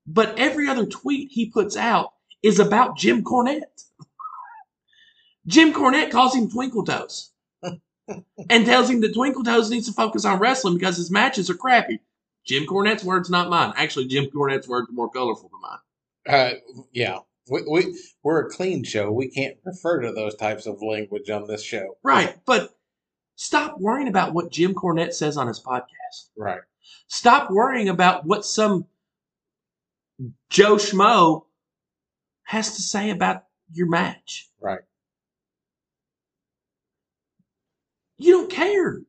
[0.06, 3.84] But every other tweet he puts out is about Jim Cornette.
[5.46, 7.30] Jim Cornette calls him Twinkle Toes
[7.62, 11.54] and tells him that Twinkle Toes needs to focus on wrestling because his matches are
[11.54, 12.00] crappy.
[12.46, 13.74] Jim Cornette's words, not mine.
[13.76, 15.78] Actually, Jim Cornette's words are more colorful than mine.
[16.26, 16.54] Uh,
[16.92, 17.18] yeah,
[17.50, 19.10] we, we we're a clean show.
[19.10, 21.96] We can't refer to those types of language on this show.
[22.02, 22.36] Right.
[22.44, 22.74] But
[23.36, 26.30] stop worrying about what Jim Cornette says on his podcast.
[26.36, 26.60] Right.
[27.08, 28.86] Stop worrying about what some
[30.50, 31.44] Joe Schmo
[32.44, 34.48] has to say about your match.
[34.60, 34.80] Right.
[38.16, 39.00] You don't care.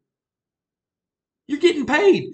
[1.48, 2.34] You're getting paid.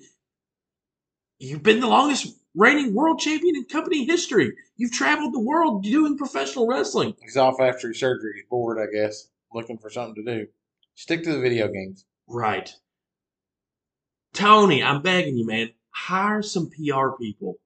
[1.39, 4.54] You've been the longest reigning world champion in company history.
[4.78, 7.13] You've traveled the world doing professional wrestling.
[7.22, 8.34] He's off after his surgery.
[8.36, 10.48] He's bored, I guess, looking for something to do.
[10.96, 12.06] Stick to the video games.
[12.28, 12.74] Right.
[14.34, 17.58] Tony, I'm begging you, man, hire some PR people.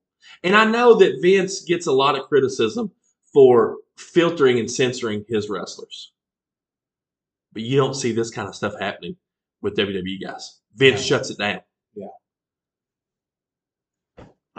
[0.43, 2.91] And I know that Vince gets a lot of criticism
[3.33, 6.11] for filtering and censoring his wrestlers.
[7.53, 9.15] But you don't see this kind of stuff happening
[9.61, 10.59] with WWE guys.
[10.75, 11.61] Vince shuts it down.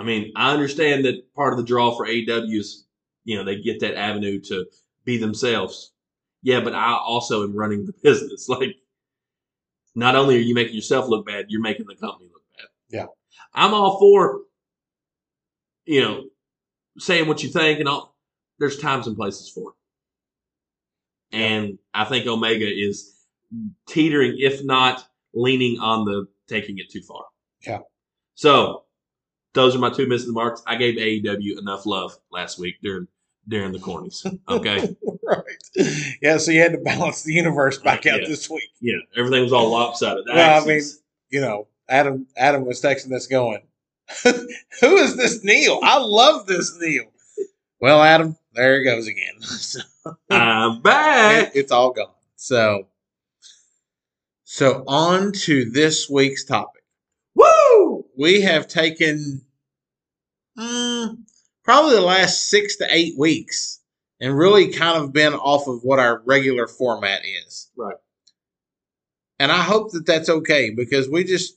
[0.01, 0.05] Yeah.
[0.05, 2.87] I mean, I understand that part of the draw for AEW is,
[3.25, 4.67] you know, they get that avenue to
[5.05, 5.93] be themselves.
[6.43, 8.49] Yeah, but I also am running the business.
[8.49, 8.77] Like,
[9.95, 12.67] not only are you making yourself look bad, you're making the company look bad.
[12.89, 13.07] Yeah.
[13.53, 14.41] I'm all for,
[15.85, 16.25] you know,
[16.99, 18.17] saying what you think and all.
[18.59, 19.77] There's times and places for it.
[21.37, 23.15] And I think Omega is
[23.89, 27.25] teetering, if not leaning on the taking it too far.
[27.67, 27.79] Yeah.
[28.35, 28.85] So
[29.55, 30.63] those are my two missing marks.
[30.67, 33.09] I gave AEW enough love last week during
[33.49, 34.25] during the cornies.
[34.49, 34.97] Okay.
[35.25, 35.45] right.
[36.23, 38.29] Yeah, so you had to balance the universe back out Yeah.
[38.29, 38.71] this week.
[38.81, 38.97] yeah.
[39.17, 40.25] Everything was all lopsided.
[40.27, 40.83] The Well, I mean,
[41.31, 43.63] You know, Adam Adam was texting us going,
[44.81, 45.81] Who is this Neil?
[45.83, 47.05] I love this Neil.
[47.81, 49.35] Well, Adam, there he goes again.
[49.43, 49.81] So,
[50.31, 51.49] I'm back.
[51.49, 52.07] it- it's all gone.
[52.37, 52.87] So
[54.45, 56.83] so on to this week's topic.
[57.35, 57.90] Woo!
[58.21, 59.41] We have taken
[60.59, 61.17] mm,
[61.65, 63.81] probably the last six to eight weeks
[64.21, 67.71] and really kind of been off of what our regular format is.
[67.79, 67.97] Right.
[69.39, 71.57] And I hope that that's okay because we just,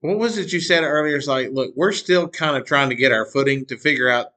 [0.00, 1.16] what was it you said earlier?
[1.16, 4.28] It's like, look, we're still kind of trying to get our footing to figure out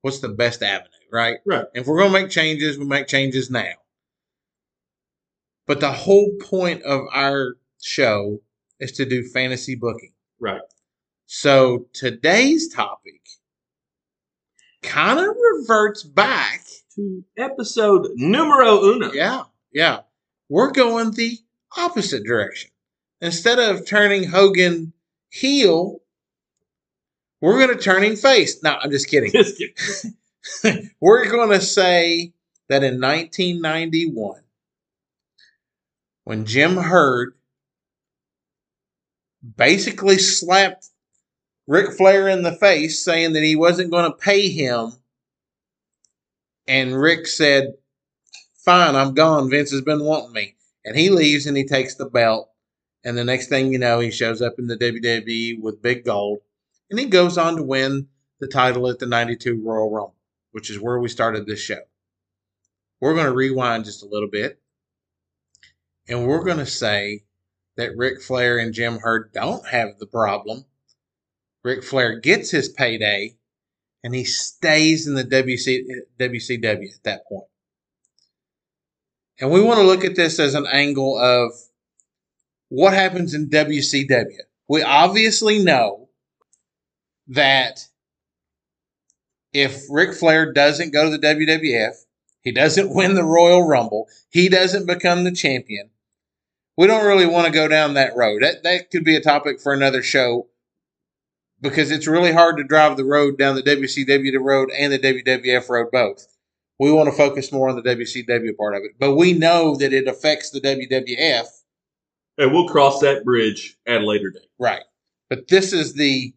[0.00, 1.36] what's the best avenue, right?
[1.44, 1.66] Right.
[1.74, 3.74] If we're going to make changes, we make changes now.
[5.66, 8.40] But the whole point of our show
[8.80, 10.12] is to do fantasy booking.
[10.40, 10.60] Right.
[11.26, 13.20] So today's topic
[14.82, 16.64] kind of reverts back.
[16.96, 19.12] To episode numero uno.
[19.12, 20.00] Yeah, yeah.
[20.48, 21.38] We're going the
[21.76, 22.70] opposite direction.
[23.20, 24.92] Instead of turning Hogan
[25.30, 26.00] heel,
[27.40, 28.62] We're going to turn him face.
[28.62, 29.32] No, I'm just kidding.
[29.32, 30.90] Just kidding.
[31.00, 32.32] We're going to say
[32.68, 34.40] that in 1991,
[36.24, 37.34] when Jim Herd
[39.56, 40.88] basically slapped
[41.66, 44.92] Ric Flair in the face, saying that he wasn't going to pay him,
[46.68, 47.74] and Rick said,
[48.64, 49.48] Fine, I'm gone.
[49.48, 50.56] Vince has been wanting me.
[50.84, 52.50] And he leaves and he takes the belt.
[53.04, 56.40] And the next thing you know, he shows up in the WWE with big gold.
[56.90, 58.08] And he goes on to win
[58.40, 60.16] the title at the 92 Royal Rumble,
[60.50, 61.80] which is where we started this show.
[63.00, 64.60] We're going to rewind just a little bit.
[66.08, 67.22] And we're going to say
[67.76, 70.64] that Ric Flair and Jim Herd don't have the problem.
[71.62, 73.36] Ric Flair gets his payday
[74.02, 75.82] and he stays in the WC,
[76.18, 77.46] WCW at that point.
[79.40, 81.52] And we want to look at this as an angle of
[82.68, 84.38] what happens in WCW.
[84.68, 86.08] We obviously know
[87.28, 87.86] that
[89.52, 91.94] if Ric Flair doesn't go to the WWF,
[92.42, 95.90] he doesn't win the Royal Rumble, he doesn't become the champion.
[96.76, 98.42] We don't really want to go down that road.
[98.42, 100.48] That that could be a topic for another show
[101.60, 105.68] because it's really hard to drive the road down the WCW road and the WWF
[105.68, 106.26] road both.
[106.78, 109.94] We want to focus more on the WCW part of it, but we know that
[109.94, 111.46] it affects the WWF,
[112.36, 114.50] And we'll cross that bridge at a later date.
[114.58, 114.82] right?
[115.30, 116.34] But this is the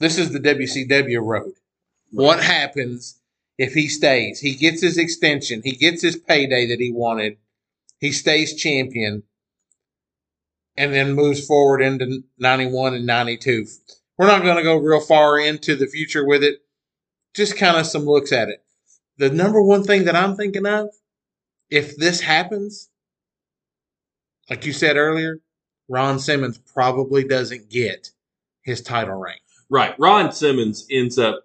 [0.00, 1.52] this is the WCW road.
[2.10, 3.20] What happens
[3.58, 4.40] if he stays?
[4.40, 5.60] He gets his extension.
[5.64, 7.36] He gets his payday that he wanted.
[8.00, 9.24] He stays champion,
[10.78, 13.66] and then moves forward into '91 and '92.
[14.16, 16.60] We're not going to go real far into the future with it.
[17.34, 18.64] Just kind of some looks at it.
[19.18, 20.88] The number one thing that I'm thinking of,
[21.68, 22.88] if this happens,
[24.48, 25.40] like you said earlier,
[25.88, 28.10] Ron Simmons probably doesn't get
[28.62, 29.38] his title reign.
[29.68, 29.94] Right.
[29.98, 31.42] Ron Simmons ends up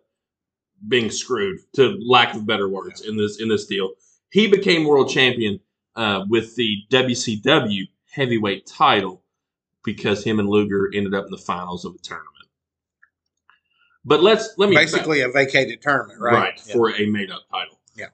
[0.88, 3.94] being screwed, to lack of better words, in this in this deal.
[4.30, 5.60] He became world champion
[5.96, 9.23] uh, with the WCW heavyweight title
[9.84, 12.30] because him and Luger ended up in the finals of a tournament.
[14.06, 16.34] But let's let me Basically, a vacated tournament, right?
[16.34, 16.74] right, Yeah.
[16.74, 17.80] for a made up title.
[17.96, 18.10] Yeah.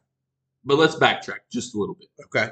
[0.63, 2.09] But let's backtrack just a little bit.
[2.25, 2.49] Okay.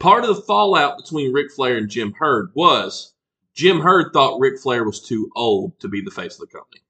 [0.00, 3.14] Part of the fallout between Ric Flair and Jim Herd was
[3.54, 6.80] Jim Herd thought Ric Flair was too old to be the face of the company.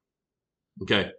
[0.83, 1.11] Okay.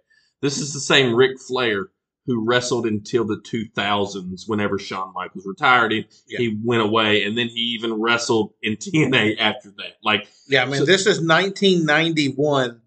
[0.42, 1.90] This is the same Ric Flair
[2.28, 5.92] who wrestled until the 2000s whenever Shawn Michaels retired.
[5.92, 6.38] He, Yeah.
[6.40, 9.94] he went away and then he even wrestled in TNA after that.
[10.04, 12.82] Like, Yeah, I mean, So- this is 1991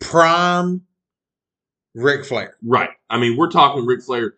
[0.00, 0.82] prime
[1.94, 2.56] Ric Flair.
[2.62, 2.90] right.
[3.08, 4.34] I mean, we're talking Ric Flair.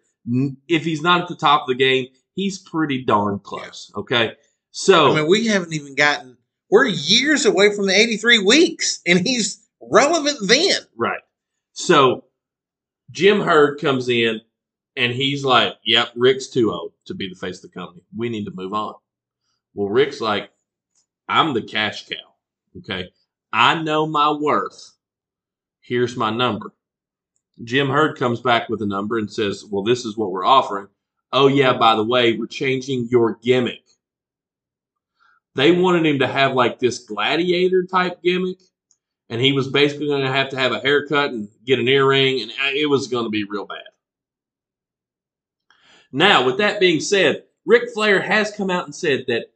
[0.69, 3.91] If he's not at the top of the game, he's pretty darn close.
[3.97, 4.33] Okay.
[4.71, 6.39] So, I mean, we haven't even gotten,
[6.71, 10.81] we're years away from the 83 weeks, and he's relevant then.
[10.97, 11.21] Right.
[11.73, 12.25] So
[13.13, 14.41] Jim Herd comes in
[14.97, 18.03] and he's like, Yep, Rick's too old to be the face of the company.
[18.17, 18.95] We need to move on.
[19.75, 20.51] Well, Rick's like,
[21.29, 22.17] I'm the cash cow.
[22.79, 23.11] Okay.
[23.53, 24.95] I know my worth.
[25.81, 26.75] Here's my number.
[27.65, 30.89] Jim Herd comes back with a number and says, Well, this is what we're offering.
[31.33, 33.81] Oh, yeah, by the way, we're changing your gimmick.
[35.55, 38.59] They wanted him to have like this gladiator type gimmick
[39.29, 42.41] and he was basically going to have to have a haircut and get an earring,
[42.41, 43.79] and it was going to be real bad.
[46.13, 49.47] Now, with that being said, Ric Flair has come out and said that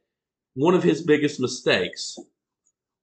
[0.55, 2.17] one of his biggest mistakes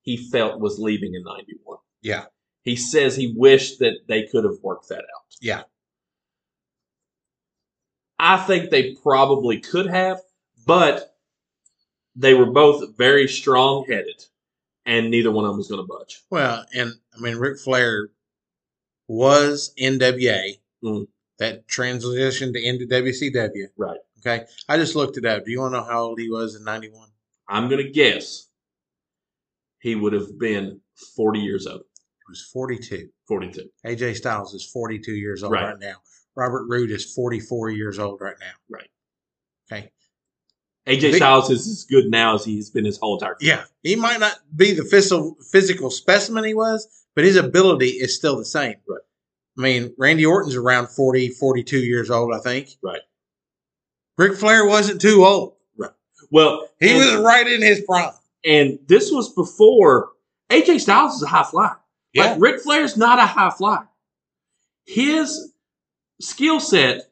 [0.03, 1.79] he felt was leaving in 91.
[2.03, 2.25] Yeah.
[2.63, 5.37] He says he wished that they could have worked that out.
[5.41, 5.63] Yeah.
[8.19, 10.21] I think they probably could have,
[10.67, 11.17] but
[12.17, 14.25] they were both very strong headed,
[14.87, 16.23] and neither one of them was going to budge.
[16.31, 18.09] Well, and I mean, Ric Flair
[19.09, 21.09] was NWA Mhm.
[21.39, 23.69] that transitioned into WCW.
[23.77, 23.99] Right.
[24.19, 24.47] Okay.
[24.69, 25.45] I just looked it up.
[25.45, 27.11] Do you want to know how old he was in 91?
[27.49, 28.49] I'm going to guess
[29.81, 30.81] he would have been
[31.15, 31.83] 40 years old.
[31.83, 33.11] He was 42.
[33.29, 33.71] 42.
[33.85, 35.65] AJ Styles is 42 years old Right.
[35.73, 35.97] right, now.
[36.37, 38.53] Robert Roode is 44 years old right now.
[38.71, 38.91] Right.
[39.71, 39.91] Okay.
[40.87, 43.51] AJ Big- Styles is as good now as he's been his whole entire career.
[43.51, 43.65] Yeah.
[43.83, 48.37] He might not be the physical, physical specimen he was, but his ability is still
[48.37, 48.77] the same.
[48.89, 49.01] Right.
[49.57, 52.71] I mean, Randy Orton's around 40, 42 years old, I think.
[52.83, 53.01] Right.
[54.19, 55.55] Ric Flair wasn't too old.
[55.77, 55.91] Right.
[56.31, 58.13] Well, He and, was right in his prime.
[58.45, 60.11] and this was before
[60.51, 61.77] AJ Styles is a high flyer.
[62.13, 62.33] Yeah.
[62.33, 63.89] Like Ric Flair's not a high flyer.
[64.87, 65.53] His
[66.21, 67.11] skill set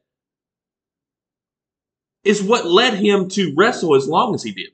[2.25, 4.70] is what led him to wrestle as long as he did.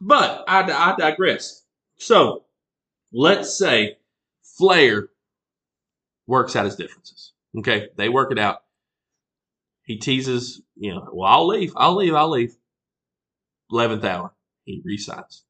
[0.00, 1.62] But I, I digress.
[1.98, 2.44] So
[3.12, 3.98] let's say
[4.42, 5.08] Flair
[6.26, 7.32] works out his differences.
[7.58, 8.62] Okay, they work it out.
[9.82, 12.54] He teases, you know, well, I'll leave, I'll leave, I'll leave.
[13.70, 14.32] Eleventh hour,
[14.64, 15.44] he resigns.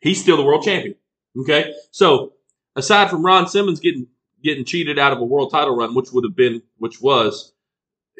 [0.00, 0.96] He's still the world champion.
[1.38, 2.32] Okay, so
[2.76, 4.08] aside from Ron Simmons getting
[4.42, 7.51] getting cheated out of a world title run, which would have been, which was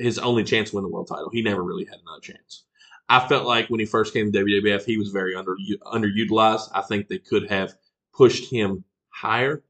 [0.02, 2.64] his only chance to win the world title, he never really had another chance.
[3.08, 6.70] I felt like when he first came to WWF, he was very under underutilized.
[6.74, 7.74] I think they could have
[8.14, 9.62] pushed him higher.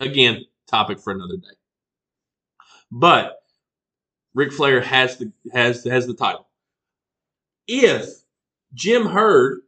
[0.00, 1.56] Again, topic for another day.
[2.90, 3.38] But
[4.34, 6.48] Ric Flair has the has has the title.
[7.66, 8.06] If
[8.74, 9.60] Jim Herd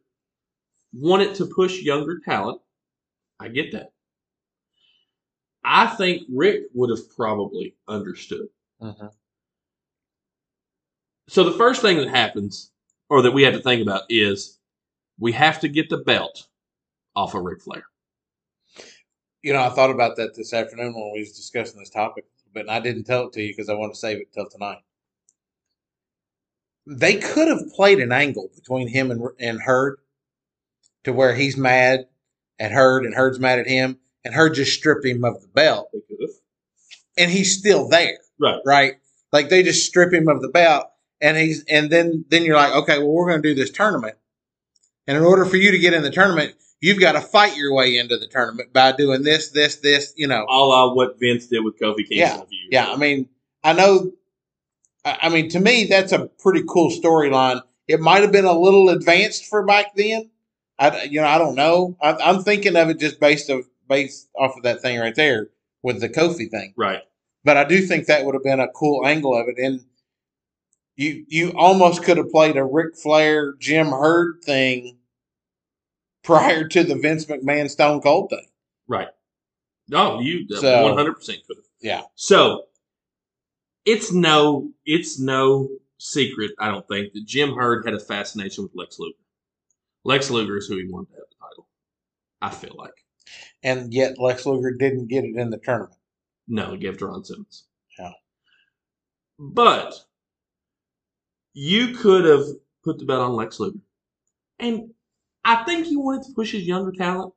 [0.92, 2.60] wanted to push younger talent,
[3.40, 3.92] I get that.
[5.64, 8.48] I think Rick would have probably understood.
[8.80, 9.06] Mm-hmm.
[11.28, 12.70] So the first thing that happens,
[13.08, 14.58] or that we have to think about, is
[15.18, 16.46] we have to get the belt
[17.16, 17.84] off of Ric Flair.
[19.42, 22.68] You know, I thought about that this afternoon when we was discussing this topic, but
[22.68, 24.78] I didn't tell it to you because I want to save it till tonight.
[26.86, 29.98] They could have played an angle between him and and Herd
[31.04, 32.06] to where he's mad
[32.58, 35.88] at Herd and Herd's mad at him, and Herd just stripped him of the belt,
[35.92, 36.30] They could have.
[37.16, 38.60] and he's still there, Right.
[38.66, 38.94] right?
[39.32, 40.86] Like they just strip him of the belt,
[41.24, 44.16] and he's and then then you're like, okay, well we're going to do this tournament,
[45.06, 47.72] and in order for you to get in the tournament, you've got to fight your
[47.72, 50.44] way into the tournament by doing this, this, this, you know.
[50.48, 52.92] A la what Vince did with Kofi Kingston Yeah, Yeah.
[52.92, 53.28] I mean,
[53.62, 54.12] I know.
[55.04, 57.62] I mean, to me, that's a pretty cool storyline.
[57.88, 60.30] It might have been a little advanced for back then.
[60.78, 61.96] I, you know, I don't know.
[62.02, 65.48] I, I'm thinking of it just based of based off of that thing right there
[65.82, 66.74] with the Kofi thing.
[66.76, 67.00] Right.
[67.44, 69.84] But I do think that would have been a cool angle of it, and
[70.96, 74.98] you you almost could have played a Ric Flair Jim Herd thing
[76.22, 78.46] prior to the Vince McMahon Stone Cold thing.
[78.88, 79.08] Right.
[79.88, 81.64] No, you one hundred percent could have.
[81.80, 82.02] Yeah.
[82.14, 82.64] So
[83.84, 85.68] it's no it's no
[85.98, 89.16] secret, I don't think, that Jim Herd had a fascination with Lex Luger.
[90.04, 91.68] Lex Luger is who he wanted to have the title.
[92.42, 93.04] I feel like.
[93.62, 95.96] And yet Lex Luger didn't get it in the tournament.
[96.46, 97.64] No, he gave it to Ron Simmons.
[97.98, 98.12] Yeah.
[99.38, 99.94] But
[101.54, 102.46] you could have
[102.84, 103.78] put the bet on Lex Luger.
[104.58, 104.90] And
[105.44, 107.32] I think he wanted to push his younger talent.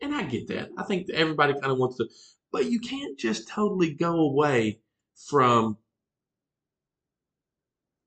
[0.00, 0.68] And I get that.
[0.76, 2.08] I think that everybody kind of wants to.
[2.52, 4.80] But you can't just totally go away
[5.28, 5.78] from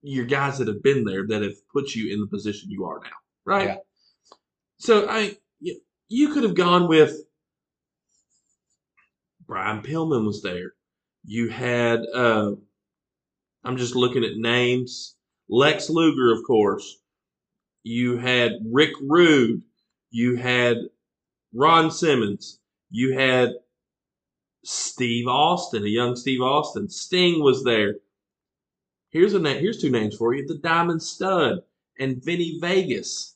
[0.02, 3.00] your guys that have been there that have put you in the position you are
[3.00, 3.10] now.
[3.46, 3.68] Right?
[3.68, 3.76] Yeah.
[4.78, 7.16] So I you, you could have gone with
[9.46, 10.74] Brian Pillman was there.
[11.26, 12.52] You had uh,
[13.64, 15.17] I'm just looking at names.
[15.50, 17.00] Lex Luger, of course.
[17.84, 19.62] You had Rick Rude.
[20.12, 20.78] You had
[21.54, 22.60] Ron Simmons.
[22.90, 23.54] You had
[24.64, 26.90] Steve Austin, a young Steve Austin.
[26.90, 27.96] Sting was there.
[29.10, 29.60] Here's a name.
[29.60, 31.60] Here's two names for you: the Diamond Stud
[32.00, 33.36] and Vinny Vegas.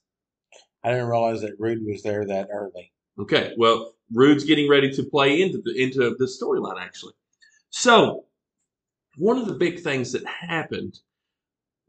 [0.84, 2.92] I didn't realize that Rude was there that early.
[3.20, 7.14] Okay, well, Rude's getting ready to play into the into the storyline actually.
[7.70, 8.26] So,
[9.18, 11.00] one of the big things that happened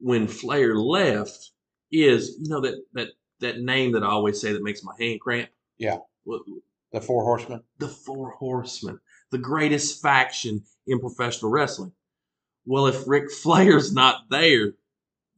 [0.03, 1.53] when Flair left
[1.91, 3.09] is, you know, that that
[3.41, 5.51] that name that I always say that makes my hand cramp.
[5.79, 5.99] Yeah.
[6.93, 7.63] The Four Horsemen.
[7.79, 9.01] the Four Horsemen,
[9.31, 11.93] the greatest faction in professional wrestling.
[12.67, 14.75] Well, if Ric Flair's not there,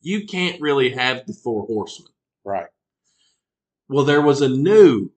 [0.00, 2.12] you can't really have the Four Horsemen.
[2.44, 2.66] Right.
[3.88, 5.10] Well, there was a new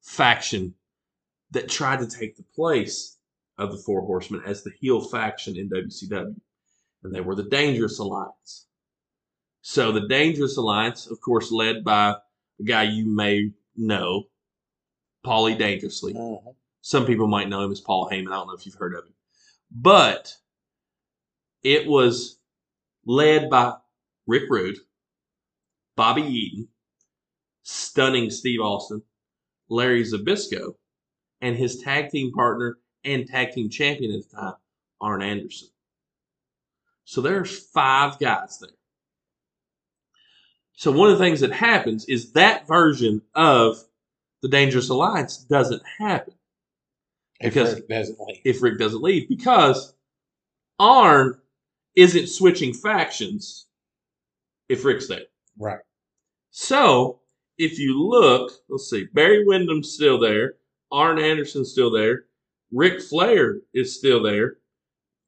[0.00, 0.74] faction
[1.50, 3.16] that tried to take the place
[3.58, 6.34] of the Four Horsemen as the heel faction in WCW,
[7.02, 8.66] and they were the Dangerous Alliance.
[9.62, 12.16] So, the Dangerous Alliance, of course, led by
[12.58, 14.24] a guy you may know,
[15.24, 16.14] Paulie Dangerously.
[16.14, 16.56] Mhm.
[16.80, 18.28] Some people might know him as Paul Heyman.
[18.28, 19.14] I don't know if you've heard of him.
[19.70, 20.34] But
[21.62, 22.38] it was
[23.04, 23.76] led by
[24.26, 24.78] Rick Rude,
[25.94, 26.68] Bobby Eaton,
[27.62, 29.02] stunning Steve Austin,
[29.68, 30.76] Larry Zbyszko,
[31.40, 34.56] and his tag team partner and tag team champion at the time,
[35.00, 35.68] Arn Anderson.
[37.10, 38.70] So there's five guys there.
[40.74, 43.78] So one of the things that happens is that version of
[44.42, 46.34] the Dangerous Alliance doesn't happen
[47.40, 48.40] If Because- Rick doesn't leave.
[48.44, 49.92] if Rick doesn't leave because
[50.78, 51.40] Arn
[51.96, 53.66] isn't switching factions
[54.68, 55.26] if Rick's there.
[55.58, 55.80] Right.
[56.52, 57.22] So
[57.58, 60.58] if you look, let's see, Barry Windham's still there,
[60.92, 62.26] Arn Anderson's still there,
[62.70, 64.59] Ric Flair is still there.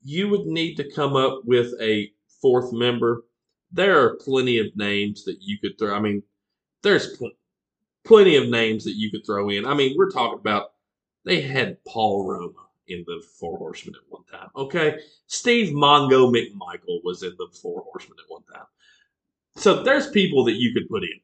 [0.03, 3.25] You would need to come up with a fourth member.
[3.73, 5.95] There are plenty of names that you could throw.
[5.95, 6.23] I mean,
[6.83, 7.33] there's pl-
[8.05, 9.67] plenty of names that you could throw in.
[9.67, 10.73] I mean, we're talking about
[11.25, 14.51] They had Paul Roma in the Four Horsemen at one time.
[14.57, 18.67] Okay, Steve Mongo McMichael was in the Four Horsemen at one time.
[19.57, 21.21] So there's people that you could put in,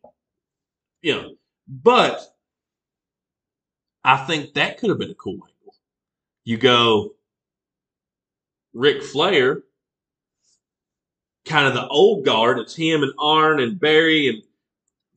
[1.02, 1.34] you know.
[1.68, 2.22] But
[4.04, 5.74] I think that could have been a cool angle.
[6.44, 7.14] You go
[8.78, 9.62] Ric Flair,
[11.44, 12.58] kind of the old guard.
[12.58, 14.42] It's him and Arn and Barry and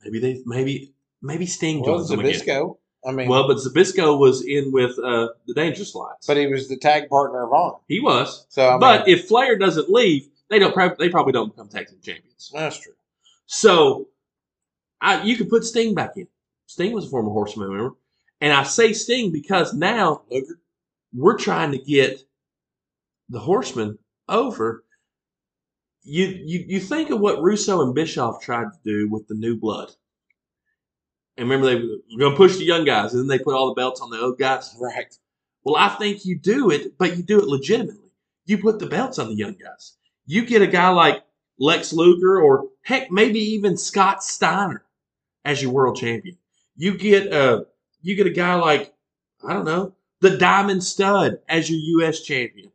[0.03, 2.73] maybe they maybe maybe Sting Well, joins them again.
[3.05, 6.25] I mean, Well, but Zbyszko was in with uh, the Dangerous Alliance.
[6.27, 7.75] but he was the tag partner of Arn.
[7.87, 8.45] he was.
[8.49, 10.73] So I mean, but if Flair doesn't leave, they don't.
[10.73, 12.51] prob- They probably don't become tag team champions.
[12.53, 12.93] that's true.
[13.45, 14.07] So,
[15.01, 16.27] I you could put Sting back in.
[16.67, 17.95] Sting was a former Horseman member,
[18.39, 20.59] and I say Sting because now Luger.
[21.13, 22.23] we're trying to get
[23.31, 23.97] the Horsemen
[24.29, 24.83] over.
[26.03, 29.57] You you you think of what Russo and Bischoff tried to do with the new
[29.57, 29.91] blood.
[31.37, 33.67] And remember, they were going to push the young guys, and then they put all
[33.69, 34.75] the belts on the old guys.
[34.79, 35.15] Right.
[35.63, 38.09] Well, I think you do it, but you do it legitimately.
[38.45, 39.95] You put the belts on the young guys.
[40.25, 41.23] You get a guy like
[41.59, 44.83] Lex Luger or heck, maybe even Scott Steiner
[45.45, 46.37] as your world champion.
[46.75, 47.67] You get a
[48.01, 48.91] you get a guy like
[49.47, 52.21] I don't know the Diamond Stud as your U.S.
[52.21, 52.71] champion.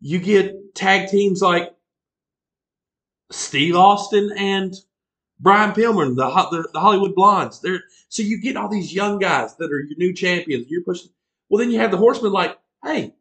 [0.00, 1.74] You get tag teams like
[3.30, 4.74] Steve Austin and
[5.38, 7.60] Brian Pillman, the the, the Hollywood Blondes.
[7.60, 10.66] They're, so you get all these young guys that are your new champions.
[10.68, 11.10] You're pushing.
[11.48, 13.14] Well, then you have the Horsemen like, hey,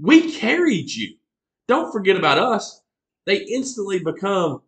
[0.00, 1.16] we carried you.
[1.66, 2.82] Don't forget about us.
[3.26, 4.62] They instantly become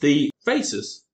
[0.00, 1.04] the faces,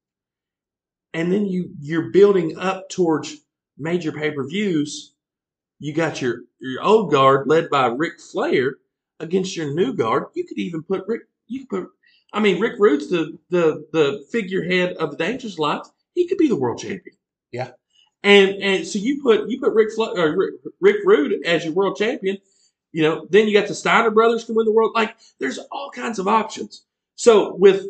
[1.12, 3.36] and then you you're building up towards
[3.76, 5.14] major pay per views.
[5.80, 8.76] You got your your old guard led by Ric Flair
[9.18, 10.26] against your new guard.
[10.34, 11.22] You could even put Rick.
[11.48, 11.88] You could put.
[12.32, 15.90] I mean, Rick Rude's the the the figurehead of the Dangerous Alliance.
[16.14, 17.16] He could be the world champion.
[17.50, 17.72] Yeah.
[18.22, 21.72] And and so you put you put Ric Flair, or Rick, Rick Rude as your
[21.72, 22.36] world champion.
[22.92, 24.92] You know, then you got the Steiner brothers can win the world.
[24.94, 26.84] Like, there's all kinds of options.
[27.14, 27.86] So with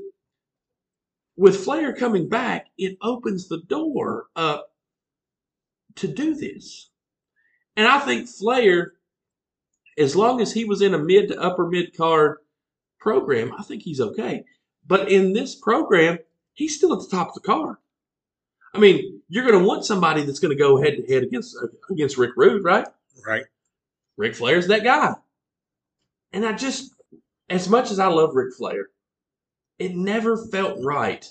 [1.36, 4.72] with Flair coming back, it opens the door up
[5.96, 6.89] to do this.
[7.80, 8.92] And I think Flair,
[9.96, 12.36] as long as he was in a mid to upper mid card
[12.98, 14.44] program, I think he's okay.
[14.86, 16.18] But in this program,
[16.52, 17.78] he's still at the top of the card.
[18.74, 21.56] I mean, you're going to want somebody that's going to go head to head against
[21.88, 22.86] against Rick Rude, right?
[23.26, 23.44] Right.
[24.18, 25.14] Ric Flair's that guy.
[26.34, 26.94] And I just,
[27.48, 28.88] as much as I love Ric Flair,
[29.78, 31.26] it never felt right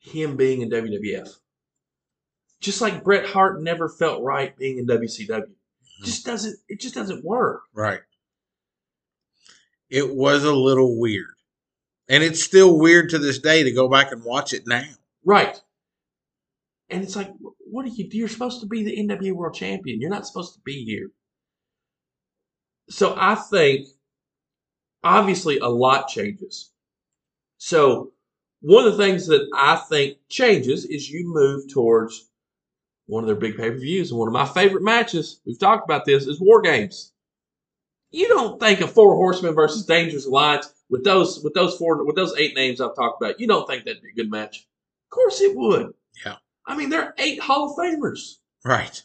[0.00, 1.34] him being in WWF.
[2.66, 5.28] Just like Bret Hart never felt right being in WCW.
[5.28, 6.04] Mm-hmm.
[6.04, 7.62] Just doesn't it just doesn't work.
[7.72, 8.00] Right.
[9.88, 11.36] It was a little weird.
[12.08, 14.82] And it's still weird to this day to go back and watch it now.
[15.24, 15.62] Right.
[16.90, 18.08] And it's like, what are you?
[18.10, 20.00] You're supposed to be the NWA World Champion.
[20.00, 21.10] You're not supposed to be here.
[22.90, 23.86] So I think,
[25.04, 26.72] obviously, a lot changes.
[27.58, 28.12] So
[28.60, 32.28] one of the things that I think changes is you move towards
[33.06, 34.10] one of their big pay per views.
[34.10, 37.12] And one of my favorite matches, we've talked about this, is War Games.
[38.10, 42.16] You don't think of Four Horsemen versus Dangerous Alliance with those with those four with
[42.16, 43.40] those eight names I've talked about.
[43.40, 44.66] You don't think that'd be a good match?
[45.06, 45.92] Of course it would.
[46.24, 46.36] Yeah.
[46.66, 48.36] I mean, they're eight Hall of Famers.
[48.64, 49.02] Right.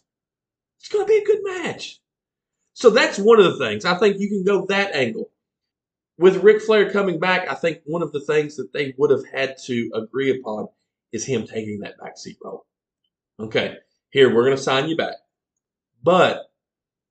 [0.80, 2.00] It's going to be a good match.
[2.74, 3.86] So that's one of the things.
[3.86, 5.30] I think you can go that angle.
[6.18, 9.26] With Ric Flair coming back, I think one of the things that they would have
[9.32, 10.68] had to agree upon
[11.12, 12.66] is him taking that backseat role.
[13.40, 13.78] Okay,
[14.12, 15.16] here, we're going to sign you back.
[16.04, 16.52] But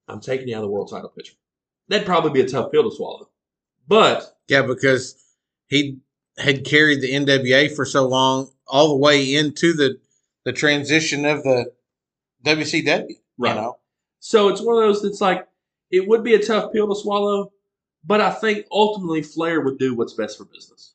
[0.09, 1.35] I'm taking you out of the world title picture.
[1.89, 3.29] That'd probably be a tough pill to swallow.
[3.89, 5.17] But Yeah, because
[5.67, 5.99] he
[6.39, 9.99] had carried the NWA for so long, all the way into the
[10.45, 11.73] the transition of the
[12.45, 13.17] WCW.
[13.39, 13.51] Right.
[13.51, 13.79] You know?
[14.21, 15.47] So it's one of those that's like
[15.91, 17.53] it would be a tough pill to swallow,
[18.05, 20.95] but I think ultimately Flair would do what's best for business.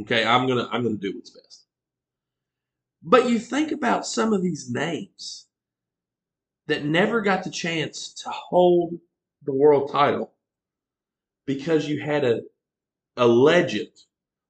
[0.00, 1.66] Okay, I'm gonna I'm gonna do what's best.
[3.02, 5.46] But you think about some of these names
[6.66, 8.94] that never got the chance to hold
[9.44, 10.32] the world title
[11.46, 12.42] because you had a
[13.16, 13.90] a legend,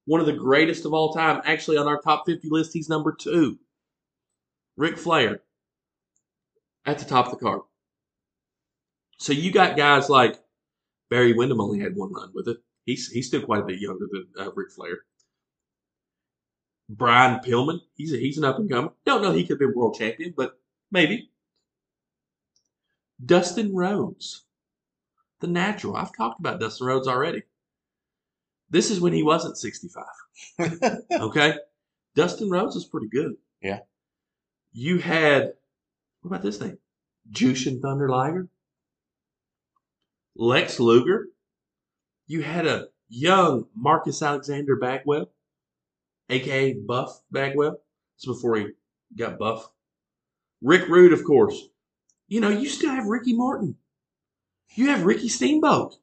[0.05, 1.41] one of the greatest of all time.
[1.45, 3.59] Actually, on our top 50 list, he's number two.
[4.77, 5.41] Ric Flair
[6.87, 7.63] at the top of the card.
[9.19, 10.39] So you got guys like
[11.11, 12.59] Barry Windham only had one run with it.
[12.85, 15.01] He's he's still quite a bit younger than uh, Ric Flair.
[16.97, 18.91] Brian Pillman, he's a, he's an up and comer.
[19.07, 20.59] Don't know he could have been world champion, but
[20.91, 21.31] maybe.
[23.25, 24.45] Dustin Rhodes,
[25.41, 25.97] the natural.
[25.97, 27.45] I've talked about Dustin Rhodes already.
[28.69, 30.05] This is when he wasn't 65.
[31.13, 31.55] Okay?
[32.15, 33.37] Dustin Rhodes was pretty good.
[33.63, 33.81] Yeah.
[34.73, 35.53] You had
[36.23, 36.79] What about this name?
[37.31, 38.49] Jushin Thunder Liger?
[40.35, 41.29] Lex Luger?
[42.27, 45.31] You had a young Marcus Alexander Bagwell,
[46.29, 47.81] aka Buff Bagwell.
[48.17, 48.67] It's before he
[49.17, 49.69] got buff.
[50.63, 51.61] Rick Rude, of course.
[52.29, 53.77] You know, you still have Ricky Morton.
[54.75, 55.97] You have Ricky Steamboat.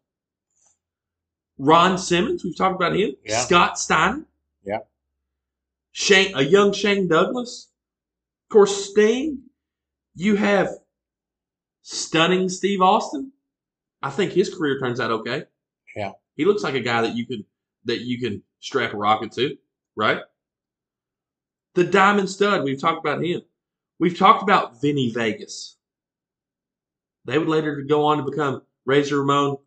[1.58, 3.16] Ron Simmons, we've talked about him.
[3.26, 3.40] Yeah.
[3.40, 4.26] Scott Steiner.
[4.64, 4.80] Yeah.
[5.92, 7.70] Shane, a young Shane Douglas.
[8.46, 9.40] Of course, Sting.
[10.16, 10.70] You have
[11.82, 13.32] stunning Steve Austin.
[14.02, 15.44] I think his career turns out okay.
[15.96, 16.12] Yeah.
[16.36, 17.44] He looks like a guy that you could
[17.86, 19.58] that you can strap a rocket to,
[20.00, 20.22] right?
[21.76, 23.42] The Diamond Stud, we've talked about him.
[24.00, 25.78] We've talked about Vinny Vegas.
[27.26, 29.58] They would later go on to become Razor Ramon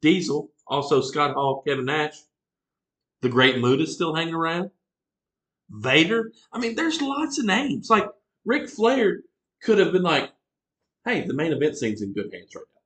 [0.00, 2.16] Diesel, also Scott Hall, Kevin Nash.
[3.20, 4.70] The Great Muta's still hanging around.
[5.70, 6.32] Vader.
[6.52, 7.88] I mean, there's lots of names.
[7.88, 8.08] Like
[8.44, 9.20] Ric Flair
[9.62, 10.32] could have been like,
[11.04, 12.80] hey, the main event scene's in good hands right now.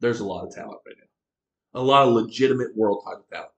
[0.00, 1.80] There's a lot of talent right now.
[1.80, 3.51] A lot of legitimate world title talent.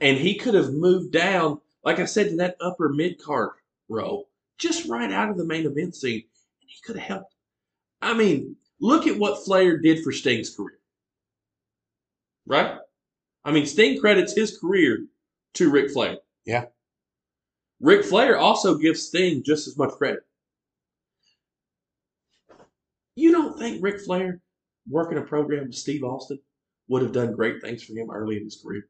[0.00, 3.50] And he could have moved down, like I said, to that upper mid card
[3.88, 4.26] row,
[4.58, 6.24] just right out of the main event scene.
[6.60, 7.34] And he could have helped.
[8.02, 10.78] I mean, look at what Flair did for Sting's career.
[12.46, 12.78] Right?
[13.44, 15.06] I mean, Sting credits his career
[15.54, 16.18] to Ric Flair.
[16.44, 16.66] Yeah.
[17.80, 20.20] Ric Flair also gives Sting just as much credit.
[23.14, 24.40] You don't think Ric Flair
[24.88, 26.38] working a program with Steve Austin
[26.88, 28.88] would have done great things for him early in his career?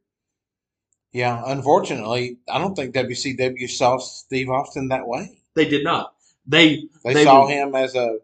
[1.13, 5.39] Yeah, unfortunately, I don't think WCW saw Steve Austin that way.
[5.55, 6.15] They did not.
[6.47, 8.19] They They, They saw were- him as a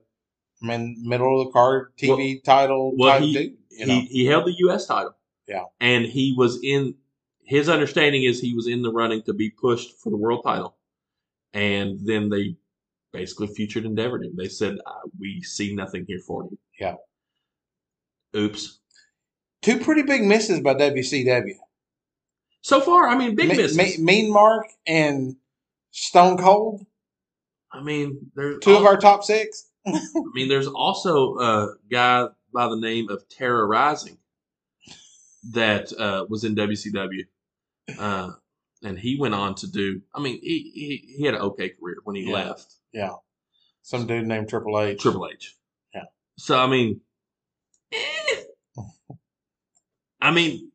[0.62, 3.56] I mean, middle of the card TV title well, type he- dude.
[3.70, 4.86] You know, he, he held the U.S.
[4.86, 5.14] title.
[5.48, 5.64] Yeah.
[5.80, 6.94] And he was in,
[7.42, 10.76] his understanding is he was in the running to be pushed for the world title.
[11.54, 12.54] And then they
[13.12, 14.34] basically futured endeavored him.
[14.36, 16.58] They said, uh, we see nothing here for you.
[16.78, 16.96] Yeah.
[18.36, 18.78] Oops.
[19.62, 21.56] two pretty big misses by WCW.
[22.62, 23.76] So far, I mean, big Me- misses.
[23.76, 25.36] Me- mean Mark and
[25.90, 26.86] Stone Cold,
[27.72, 29.68] I mean, there's two of our top six.
[29.86, 29.98] I
[30.34, 34.18] mean, there's also a guy by the name of Terra Ryzing
[35.52, 37.26] that uh, was in WCW,
[37.98, 38.30] uh,
[38.84, 40.02] and he went on to do.
[40.14, 42.32] I mean, he he, he had an okay career when he Yeah.
[42.34, 43.14] left Yeah,
[43.82, 45.00] some dude named Triple H.
[45.00, 45.56] Triple H.
[45.94, 46.04] Yeah.
[46.38, 47.00] So I mean,
[47.92, 48.42] eh.
[50.20, 50.70] I mean,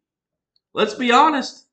[0.73, 1.66] let's be honest.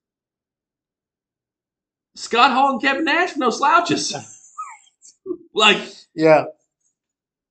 [2.15, 4.15] Scott Hall and Kevin Nash, no slouches.
[5.55, 5.79] like
[6.15, 6.45] Yeah,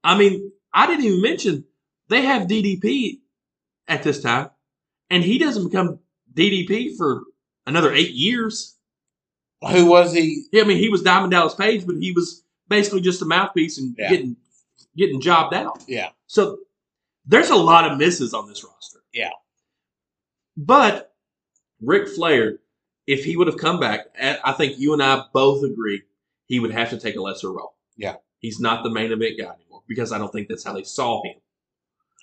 [0.04, 1.66] I mean, I didn't even mention
[2.10, 3.20] they have DDP
[3.88, 4.50] at this time,
[5.10, 6.00] and he doesn't become
[6.34, 7.24] DDP for
[7.66, 8.78] another eight years.
[9.72, 10.46] who was he?
[10.52, 13.78] Yeah, I mean, he was Diamond Dallas Page, but he was basically just a mouthpiece
[13.78, 14.10] and Yeah.
[14.10, 14.36] getting
[14.96, 15.84] getting jobbed out.
[15.88, 16.60] Yeah, So
[17.26, 19.00] there's a lot of misses on this roster.
[19.14, 19.32] Yeah.
[20.56, 21.14] But
[21.82, 22.60] Ric Flair,
[23.08, 26.04] if he would have come back, I think you and I both agree
[26.46, 27.76] he would have to take a lesser role.
[27.98, 28.16] Yeah.
[28.40, 31.24] He's not the main event guy anymore because I don't think that's how they saw
[31.24, 31.36] him.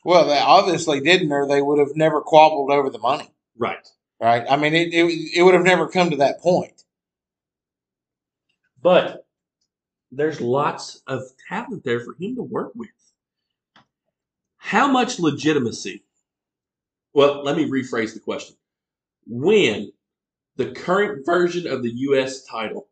[0.04, 3.86] well, they obviously didn't, or they would have never quabbled over the money, Right.
[4.20, 4.44] right?
[4.48, 5.06] I mean, it it,
[5.36, 6.84] it would have never come to that point.
[8.82, 9.26] But
[10.10, 12.88] there's lots of talent there for him to work with.
[14.56, 16.04] How much legitimacy?
[17.12, 18.56] Well, let me rephrase the question.
[19.26, 19.92] When
[20.60, 22.44] the current version of the U.S.
[22.44, 22.88] title,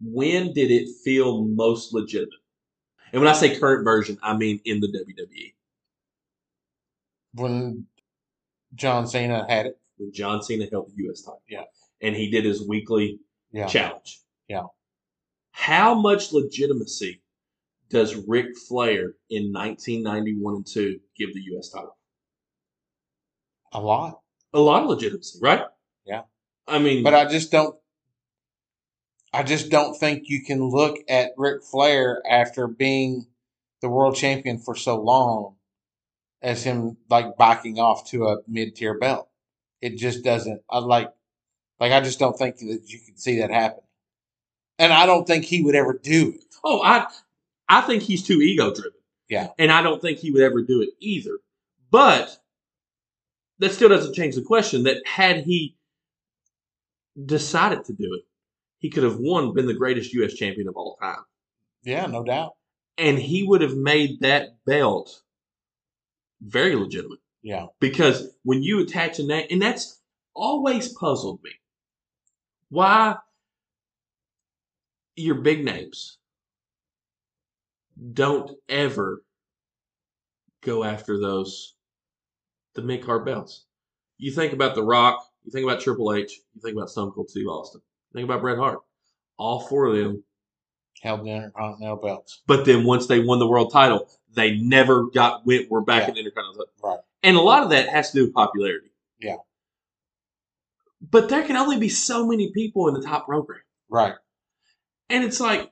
[0.00, 2.32] when did it feel most legitimate?
[3.12, 4.88] And when I say current version, I mean in the.
[4.88, 5.54] WWE.
[7.34, 7.86] When
[8.74, 11.22] John Cena had it, When John Cena held the U.S.
[11.22, 11.42] title.
[11.48, 11.64] Yeah.
[12.00, 13.20] And he did his weekly
[13.52, 14.22] yeah, challenge.
[14.48, 14.64] Yeah.
[15.52, 17.20] How much legitimacy
[17.90, 21.68] does Ric Flair in 1991 and 2 give the U.S.
[21.68, 21.96] title?
[23.72, 24.20] a lot.
[24.52, 25.62] A lot of legitimacy, right?
[26.04, 26.22] Yeah.
[26.70, 27.76] I mean, But I just don't.
[29.32, 33.26] I just don't think you can look at Ric Flair after being
[33.80, 35.54] the world champion for so long
[36.42, 39.28] as him like backing off to a mid tier belt.
[39.80, 40.62] It just doesn't.
[40.68, 41.12] I like,
[41.78, 43.82] like I just don't think that you can see that happen.
[44.78, 46.44] and I don't think he would ever do it.
[46.64, 47.06] oh, I,
[47.68, 48.92] I think he's too ego driven.
[49.28, 49.48] Yeah.
[49.58, 51.38] And I don't think he would ever do it either.
[51.90, 52.36] But
[53.60, 55.76] that still doesn't change the question that had he
[57.26, 58.22] decided to do it,
[58.78, 60.34] he could have one been the greatest U.S.
[60.34, 61.24] champion of all time.
[61.82, 62.52] Yeah, no doubt.
[62.98, 65.22] and he would have made that belt
[66.42, 70.00] very legitimate Yeah, because when you attach a name, and that's
[70.34, 71.50] always puzzled me.
[72.70, 73.16] Why
[75.16, 76.16] your big names?
[78.14, 79.22] don't ever
[80.62, 81.74] go after those
[82.74, 83.66] the mid card belts.
[84.16, 87.30] You think about The Rock, you think about Triple H, you think about Stone Cold
[87.30, 87.80] Steve Austin,
[88.12, 88.80] you think about Bret Hart.
[89.38, 90.22] All four of them.
[91.02, 92.42] Held the Intercontinental belts.
[92.46, 95.70] But then once they won the world title, they never got went.
[95.70, 96.08] We're back Yeah.
[96.08, 96.66] in the Intercontinental.
[96.82, 96.98] Right.
[97.22, 98.90] And a lot of that has to do with popularity.
[99.18, 99.36] Yeah.
[101.00, 103.62] But there can only be so many people in the top program.
[103.88, 104.14] Right.
[105.08, 105.70] And it's like,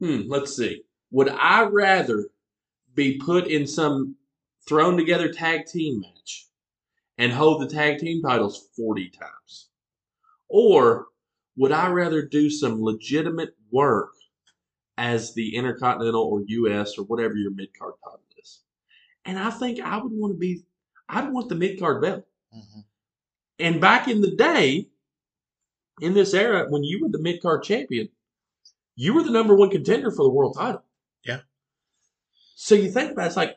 [0.00, 0.82] hmm, let's see.
[1.12, 2.26] Would I rather
[2.94, 4.16] be put in some
[4.66, 6.45] thrown together tag team match
[7.18, 9.68] and hold the tag team titles 40 times?
[10.48, 11.06] Or
[11.56, 14.10] would I rather do some legitimate work
[14.98, 18.62] as the Intercontinental or US or whatever your mid card title is?
[19.24, 20.62] And I think I would want to be,
[21.08, 22.26] I'd want the mid card belt.
[22.54, 22.84] Mhm.
[23.58, 24.90] And back in the day,
[26.00, 28.08] in this era, when you were the mid card champion,
[28.94, 30.84] you were the number one contender for the world title.
[31.24, 31.40] Yeah.
[32.54, 33.55] So you think about it, it's like,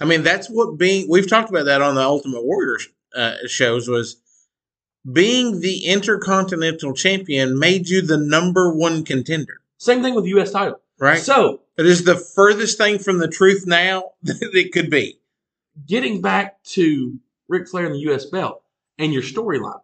[0.00, 1.06] I mean, that's what being.
[1.08, 2.78] We've talked about that on the Ultimate Warrior
[3.14, 3.88] uh, shows.
[3.88, 4.16] Was
[5.10, 10.50] being the Intercontinental Champion made you the number one contender, same thing with the U.S.
[10.50, 10.80] title.
[10.98, 11.18] right?
[11.18, 15.18] So it is the furthest thing from the truth now that it could be.
[15.86, 17.18] getting back to
[17.48, 18.24] Ric Flair and the U.S.
[18.26, 18.62] belt
[18.98, 19.82] and your storyline,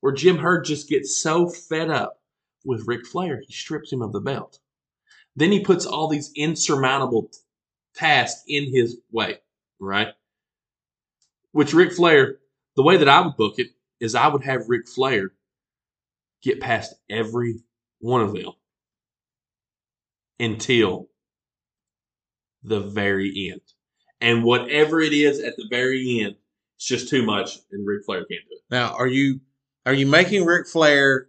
[0.00, 2.20] where Jim Herd just gets so fed up
[2.64, 4.58] with Ric Flair, he strips him of the belt.
[5.34, 7.30] Then he puts all these insurmountable
[7.94, 9.38] t- tasks in his way,
[9.78, 10.08] right?
[11.52, 12.38] Which Ric Flair,
[12.76, 13.68] the way that I would book it
[14.00, 15.32] is I would have Ric Flair
[16.42, 17.60] get past every
[17.98, 18.52] one of them
[20.38, 21.08] until
[22.62, 23.60] the very end.
[24.20, 26.36] And whatever it is at the very end,
[26.76, 28.62] it's just too much, and Ric Flair can't do it.
[28.70, 29.40] Now, are you
[29.86, 31.28] are you making Ric Flair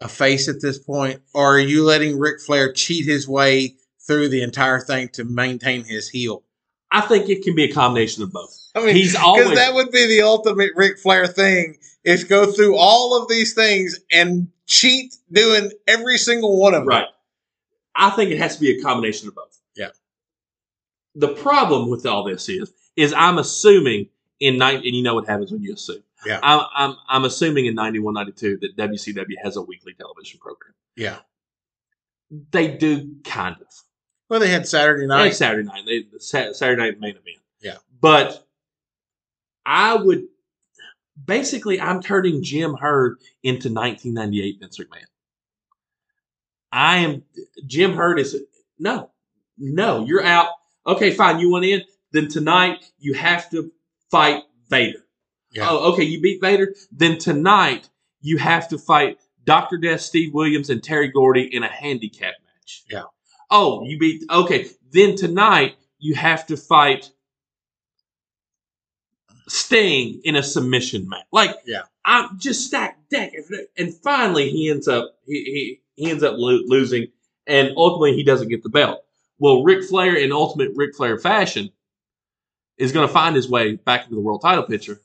[0.00, 3.76] a face at this point, or are you letting Ric Flair cheat his way
[4.08, 6.42] through the entire thing to maintain his heel?
[6.90, 8.58] I think it can be a combination of both.
[8.74, 12.50] I mean, He's because always that would be the ultimate Ric Flair thing: is go
[12.50, 16.88] through all of these things and cheat doing every single one of them.
[16.88, 17.06] right.
[17.94, 19.58] I think it has to be a combination of both.
[19.76, 19.88] Yeah.
[21.14, 24.08] The problem with all this is, is I'm assuming
[24.40, 26.02] in nine, and you know what happens when you assume.
[26.24, 26.40] Yeah.
[26.42, 30.74] I'm I'm, I'm assuming in 91, 92 that WCW has a weekly television program.
[30.96, 31.18] Yeah.
[32.50, 33.66] They do kind of.
[34.28, 35.34] Well, they had Saturday night.
[35.34, 37.38] Saturday night, they, the Saturday night main event.
[37.60, 37.76] Yeah.
[38.00, 38.46] But
[39.64, 40.24] I would
[41.22, 45.04] basically, I'm turning Jim Herd into 1998 Vince McMahon.
[46.70, 47.22] I am
[47.66, 48.36] Jim Herd is
[48.78, 49.10] no,
[49.56, 50.04] no.
[50.04, 50.50] You're out.
[50.86, 51.38] Okay, fine.
[51.38, 51.82] You went in?
[52.12, 53.72] Then tonight you have to
[54.10, 55.04] fight Vader.
[55.52, 55.68] Yeah.
[55.70, 56.02] Oh, okay.
[56.02, 56.74] You beat Vader.
[56.92, 57.88] Then tonight
[58.20, 62.84] you have to fight Doctor Death, Steve Williams, and Terry Gordy in a handicap match.
[62.90, 63.04] Yeah.
[63.50, 64.24] Oh, you beat.
[64.30, 64.68] Okay.
[64.90, 67.10] Then tonight you have to fight
[69.48, 71.24] Sting in a submission match.
[71.32, 71.82] Like, Yeah.
[72.04, 73.32] I'm just stacked deck,
[73.76, 77.08] and finally he ends up he he, he ends up lo- losing,
[77.46, 79.04] and ultimately he doesn't get the belt.
[79.38, 81.70] Well, Ric Flair in ultimate Ric Flair fashion
[82.78, 85.02] is going to find his way back into the world title picture.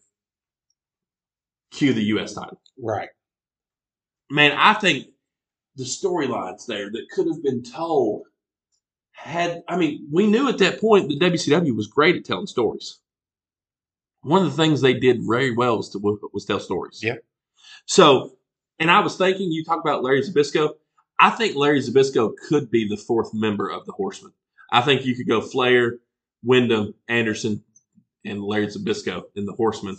[1.72, 2.34] Cue the U.S.
[2.34, 2.62] title.
[2.82, 3.10] Right.
[4.30, 5.08] Man, I think
[5.76, 8.24] the storylines there that could have been told
[9.14, 13.00] had I mean, we knew at that point that WCW was great at telling stories.
[14.22, 17.02] One of the things they did very well was to was tell stories.
[17.04, 17.16] Yeah.
[17.86, 18.34] So,
[18.80, 20.76] and I was thinking, you talk about Larry Zbyszko.
[21.20, 24.34] I think Larry Zbyszko could be the fourth member of the Horsemen.
[24.72, 25.98] I think you could go Flair,
[26.44, 27.64] Windham, Anderson,
[28.26, 29.98] and Larry Zbyszko in the Horsemen,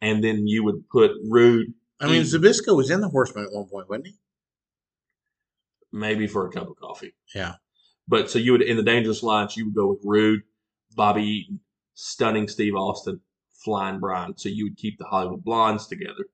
[0.00, 2.22] and then you would put Rude I mean.
[2.22, 4.14] Zbyszko was in the Horsemen at one point, wasn't he?
[5.94, 7.14] maybe for a cup of coffee.
[7.34, 7.54] Yeah.
[8.06, 10.42] But so you would in the Dangerous Alliance, you would go with Rude,
[10.94, 11.60] Bobby Eaton,
[11.94, 13.20] stunning Steve Austin,
[13.64, 14.36] flying Brian.
[14.36, 16.26] So you would keep the Hollywood Blondes together,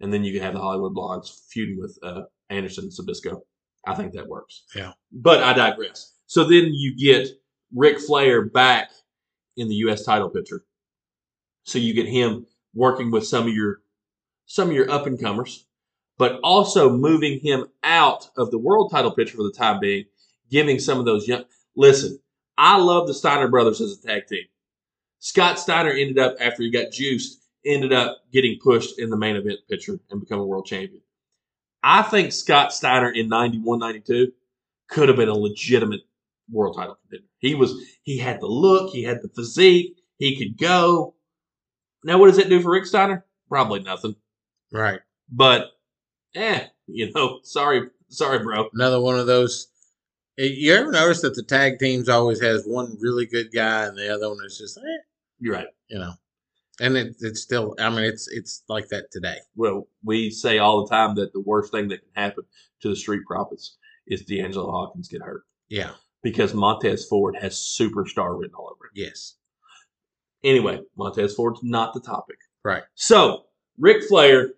[0.00, 3.40] and then you could have the Hollywood Blondes feuding with uh, Anderson and Zbyszko.
[3.86, 4.64] I think that works.
[4.74, 4.92] Yeah.
[5.12, 6.14] But I digress.
[6.26, 7.28] So then you get
[7.74, 8.90] Ric Flair back
[9.56, 10.04] in the U.S.
[10.04, 10.64] title picture.
[11.64, 13.78] So you get him working with some of your
[14.46, 15.66] some of your up and comers,
[16.18, 20.04] but also moving him out of the world title picture for the time being,
[20.50, 21.44] giving some of those young.
[21.76, 22.18] Listen,
[22.58, 24.44] I love the Steiner brothers as a tag team.
[25.20, 29.36] Scott Steiner ended up after he got juiced, ended up getting pushed in the main
[29.36, 31.02] event picture and become a world champion.
[31.82, 34.32] I think Scott Steiner in 91, 92
[34.88, 36.00] could have been a legitimate
[36.50, 37.28] world title contender.
[37.38, 41.14] He was he had the look, he had the physique, he could go.
[42.04, 43.24] Now what does that do for Rick Steiner?
[43.48, 44.16] Probably nothing.
[44.72, 45.00] Right.
[45.30, 45.70] But
[46.34, 48.68] eh, you know, sorry, sorry, bro.
[48.74, 49.68] Another one of those
[50.46, 54.12] You ever notice that the tag teams always has one really good guy and the
[54.14, 55.02] other one is just, eh,
[55.38, 55.66] You're right.
[55.88, 56.12] you know,
[56.80, 57.74] and it, it's still.
[57.78, 59.36] I mean, it's it's like that today.
[59.56, 62.44] Well, we say all the time that the worst thing that can happen
[62.82, 63.76] to the Street Profits
[64.06, 65.90] is Angelo Dawkins get hurt Yeah.
[66.22, 68.92] because Montez Ford has superstar written all over it.
[68.94, 69.34] Yes.
[70.42, 72.36] Anyway, Montez Ford's not the topic.
[72.64, 72.82] Right.
[72.94, 73.44] So,
[73.78, 74.52] Ric Flair,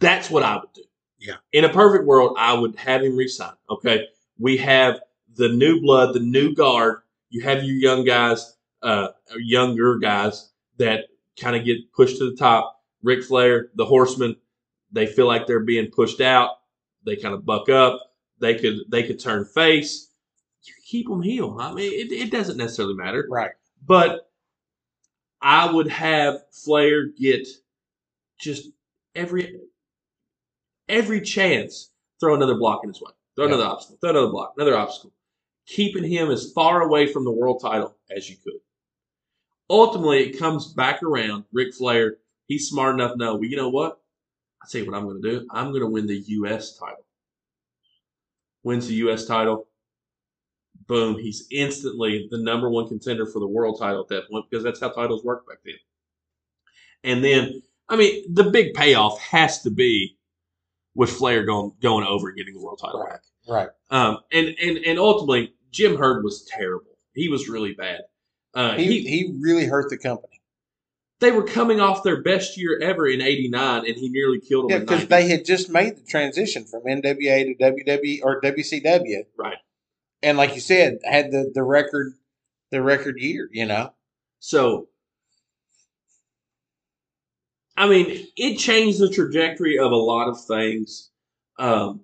[0.00, 0.82] that's what I would do.
[1.20, 1.36] Yeah.
[1.52, 3.52] In a perfect world, I would have him resign.
[3.68, 4.06] Okay.
[4.38, 5.00] We have
[5.36, 7.00] the new blood, the new guard.
[7.28, 11.04] You have your young guys, uh, younger guys that
[11.38, 12.76] kind of get pushed to the top.
[13.02, 14.36] Ric Flair, the horseman,
[14.92, 16.50] they feel like they're being pushed out.
[17.06, 18.00] They kind of buck up.
[18.40, 20.08] They could they could turn face.
[20.64, 21.56] You keep them heel.
[21.60, 23.26] I mean, it, it doesn't necessarily matter.
[23.30, 23.52] Right.
[23.86, 24.30] But
[25.40, 27.46] I would have Flair get
[28.38, 28.68] just
[29.14, 29.60] every
[30.90, 33.54] every chance, throw another block in his way, throw Yeah.
[33.54, 35.12] another obstacle, throw another block, another obstacle,
[35.66, 38.60] keeping him as far away from the world title as you could.
[39.70, 41.44] Ultimately, it comes back around.
[41.52, 42.18] Ric Flair,
[42.48, 43.34] he's smart enough to know.
[43.36, 44.00] Well, you know what?
[44.62, 45.46] I tell you what I'm going to do.
[45.50, 46.76] I'm going to win the U.S.
[46.76, 47.06] title.
[48.64, 49.24] Wins the U.S.
[49.24, 49.68] title.
[50.86, 51.18] Boom.
[51.18, 54.80] He's instantly the number one contender for the world title at that point because that's
[54.80, 55.76] how titles work back then.
[57.04, 60.18] And then, I mean, the big payoff has to be
[60.94, 63.10] with Flair going going over and getting the world title Right.
[63.12, 63.20] back.
[63.48, 63.68] Right.
[63.90, 66.98] Um, and and and ultimately, Jim Herd was terrible.
[67.14, 68.02] He was really bad.
[68.54, 70.40] Uh, He, he, he really hurt the company.
[71.20, 74.72] they were coming off their best year ever in '89, and he nearly killed them.
[74.72, 79.24] Yeah, because they had just made the transition from NWA to WWE or WCW.
[79.38, 79.58] Right.
[80.22, 82.12] And like you said, had the, the record
[82.70, 83.92] the record year, you know.
[84.38, 84.88] So,
[87.76, 91.10] I mean, it changed the trajectory of a lot of things.
[91.58, 92.00] Um,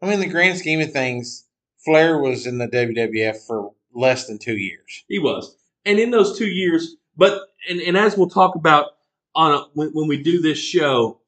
[0.00, 1.46] I mean, in the grand scheme of things,
[1.84, 5.04] Flair was in the WWF for less than two years.
[5.08, 8.86] he was, and in those two years, but and, and as we'll talk about
[9.34, 11.20] on a, when, when we do this show,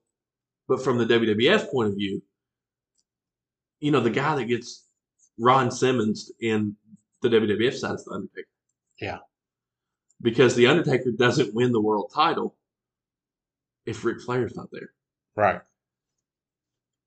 [0.68, 2.22] but from the WWF point of view,
[3.80, 4.84] you know, the guy that gets
[5.38, 6.76] Ron Simmons in
[7.20, 8.48] the WWF side is the Undertaker.
[9.00, 9.18] Yeah.
[10.20, 12.54] Because the Undertaker doesn't win the world title
[13.86, 14.90] if Ric Flair's not there.
[15.36, 15.60] Right.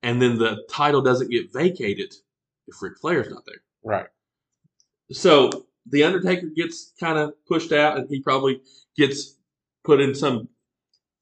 [0.03, 2.13] And then the title doesn't get vacated
[2.67, 3.61] if Ric Flair's not there.
[3.83, 4.07] Right.
[5.11, 5.49] So
[5.87, 8.61] the Undertaker gets kind of pushed out, and he probably
[8.97, 9.37] gets
[9.83, 10.49] put in some.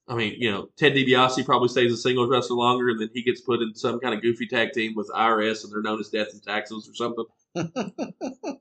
[0.07, 3.23] I mean, you know, Ted DiBiase probably stays a singles wrestler longer, and then he
[3.23, 6.09] gets put in some kind of goofy tag team with IRS, and they're known as
[6.09, 7.25] Death and Taxes or something.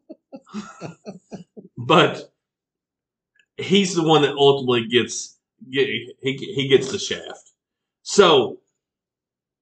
[1.78, 2.32] but
[3.57, 5.38] he's the one that ultimately gets get,
[5.71, 7.53] he he gets the shaft.
[8.03, 8.59] So,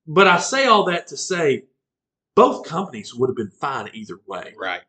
[0.06, 1.64] but I say all that to say,
[2.34, 4.54] both companies would have been fine either way.
[4.58, 4.82] Right.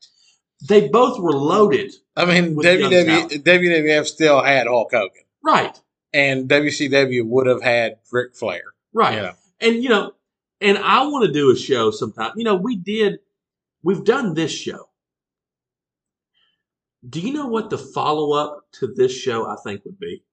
[0.68, 3.44] They both were loaded, I mean, With WW.
[3.44, 5.80] WWF still had Hulk Hogan, right?
[6.14, 8.62] and WCW would have had Ric Flair.
[8.94, 9.16] Right.
[9.16, 9.34] You know.
[9.60, 10.12] And you know,
[10.60, 12.34] and I want to do a show sometime.
[12.36, 13.20] You know, we did,
[13.84, 14.90] we've done this show.
[17.08, 20.24] Do you know what the follow up to this show I think would be?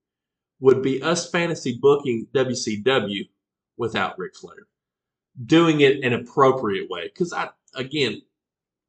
[0.61, 3.28] Would be us fantasy booking WCW
[3.76, 4.66] without Ric Flair,
[5.46, 7.04] doing it an appropriate way.
[7.04, 8.22] Because I, again,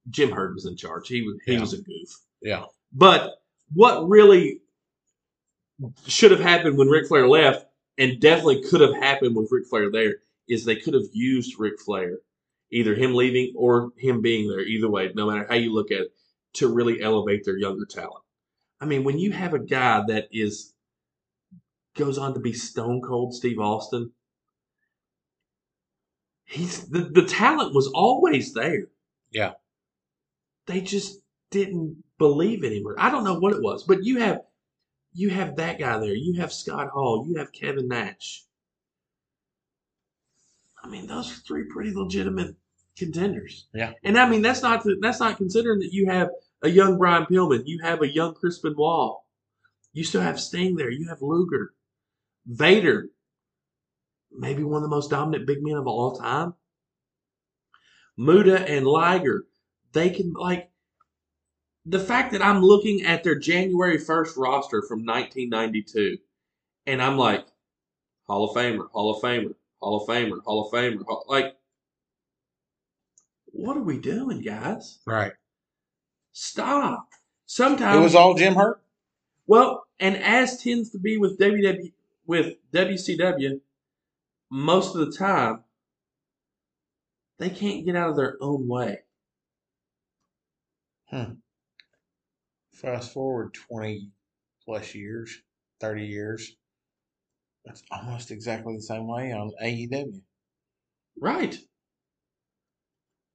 [0.10, 1.08] Jim Herd was in charge.
[1.08, 1.60] He was he Yeah.
[1.60, 2.10] was a goof.
[2.42, 2.66] Yeah.
[2.92, 3.36] But
[3.74, 4.62] what really
[6.08, 7.68] should have happened when Ric Flair left,
[7.98, 10.18] and definitely could have happened with Ric Flair there,
[10.48, 12.18] is they could have used Ric Flair,
[12.72, 16.02] either him leaving or him being there, either way, no matter how you look at
[16.02, 16.14] it,
[16.54, 18.24] to really elevate their younger talent.
[18.82, 20.74] I mean, when you have a guy that is
[22.00, 24.12] goes on to be Stone Cold Steve Austin,
[26.46, 28.88] he's the, the talent was always there.
[29.30, 29.54] Yeah.
[30.66, 31.20] They just
[31.52, 32.86] didn't believe in him.
[32.98, 34.42] I don't know what it was, but you have
[35.14, 36.14] you have that guy there.
[36.14, 37.26] You have Scott Hall.
[37.28, 38.44] You have Kevin Nash.
[40.84, 42.56] I mean, those are three pretty legitimate
[42.98, 43.68] contenders.
[43.74, 43.94] Yeah.
[44.04, 46.30] And I mean, that's not that's not considering that you have
[46.62, 49.18] a young Brian Pillman, you have a young Chris Benoit,
[49.94, 51.74] you still have Sting there, you have Luger,
[52.46, 53.10] Vader,
[54.32, 56.54] maybe one of the most dominant big men of all time.
[58.18, 59.46] Muta and Liger,
[59.94, 60.70] they can like
[61.86, 66.18] the fact that I'm looking at their January 1st roster from 1992,
[66.86, 67.46] and I'm like,
[68.28, 71.56] Hall of Famer, Hall of Famer, Hall of Famer, Hall of Famer, Hall, like,
[73.46, 75.00] what are we doing, guys?
[75.06, 75.32] Right.
[76.34, 77.08] Stop.
[77.48, 78.80] Sometimes It was all Jim Herd.
[79.48, 81.92] well, and as tends to be with WW
[82.30, 83.60] with WCW,
[84.52, 85.64] most of the time
[87.40, 89.00] they can't get out of their own way.
[91.10, 91.34] Hmm.
[92.76, 94.12] Fast forward 20
[94.64, 95.42] plus years,
[95.82, 96.56] 30 years.
[97.66, 100.22] It's almost exactly the same way on AEW.
[101.20, 101.58] Right.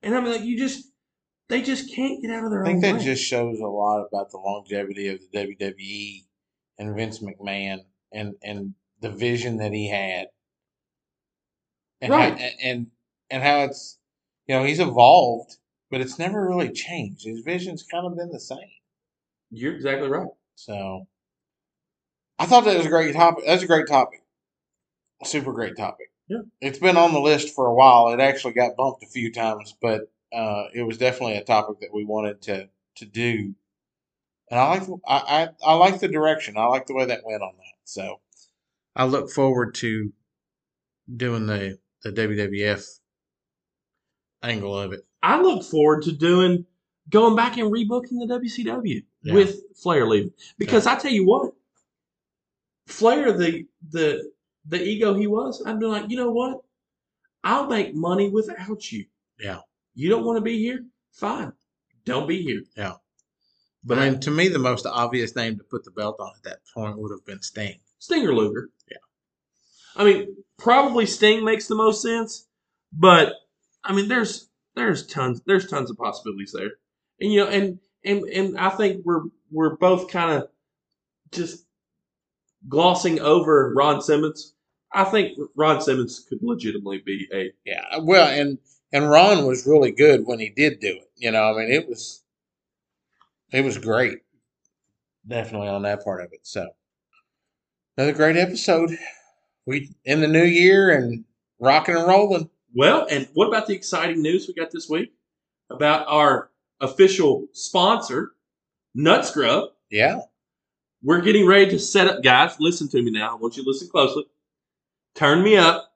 [0.05, 0.93] And I mean, like, you just,
[1.49, 2.71] they just can't get out of their own way.
[2.71, 3.05] I think that way.
[3.05, 6.21] just shows a lot about the longevity of the WWE
[6.79, 7.81] and Vince McMahon
[8.15, 8.75] and and
[9.05, 10.29] the vision that he had.
[12.01, 12.39] And Right.
[12.39, 12.91] How, and
[13.31, 13.99] and how it's
[14.47, 15.57] you know, he's evolved,
[15.91, 17.25] but it's never really changed.
[17.25, 18.71] His vision's kind of been the same.
[19.51, 20.29] You're exactly right.
[20.57, 21.09] So
[22.39, 23.45] I thought that was a great topic.
[23.45, 24.23] That's a great topic.
[25.25, 26.11] Super great topic.
[26.29, 26.43] Yeah.
[26.61, 28.09] It's been on the list for a while.
[28.11, 31.93] It actually got bumped a few times, but uh, it was definitely a topic that
[31.93, 33.55] we wanted to to do.
[34.51, 36.57] And I like I, I I like the direction.
[36.59, 37.75] I like the way that went on that.
[37.85, 38.21] So
[38.97, 40.13] I look forward to
[41.17, 42.87] doing the the WWF
[44.43, 45.01] angle of it.
[45.23, 46.67] I look forward to doing
[47.09, 49.35] going back and rebooking the WCW Yeah.
[49.35, 51.53] with Flair leaving because I tell you what,
[52.87, 54.31] Flair the the
[54.67, 56.63] the ego he was, I'd be like, you know what,
[57.43, 59.07] I'll make money without you.
[59.39, 59.61] Yeah.
[59.95, 61.53] You don't want to be here, fine,
[62.05, 62.63] don't be here.
[62.77, 62.95] Yeah.
[63.87, 66.43] But I mean, to me, the most obvious name to put the belt on at
[66.45, 67.79] that point would have been Sting.
[68.05, 68.69] Stinger Luger.
[68.91, 68.99] Yeah.
[69.97, 72.47] I mean, probably Sting makes the most sense,
[72.93, 73.33] but
[73.83, 76.73] I mean, there's there's tons there's tons of possibilities there,
[77.19, 80.49] and you know, and and and I think we're we're both kind of
[81.33, 81.65] just
[82.69, 84.53] glossing over Ron Simmons.
[84.93, 88.59] I think Ron Simmons could legitimately be a Yeah, well, and
[88.93, 91.11] and Ron was really good when he did do it.
[91.17, 92.23] You know, I mean, it was
[93.51, 94.19] it was great,
[95.27, 96.41] definitely on that part of it.
[96.43, 96.69] So
[97.97, 98.97] another great episode.
[99.67, 101.25] We in the new year and
[101.61, 102.51] rocking and rolling.
[102.75, 103.07] well.
[103.11, 105.13] And what about the exciting news we got this week
[105.71, 108.33] about our official sponsor,
[108.95, 109.71] Nut Scrub?
[109.91, 110.21] Yeah,
[111.03, 112.57] We're getting ready to set up, guys.
[112.59, 113.33] Listen to me now.
[113.33, 114.25] I want you to listen closely.
[115.15, 115.93] Turn me up.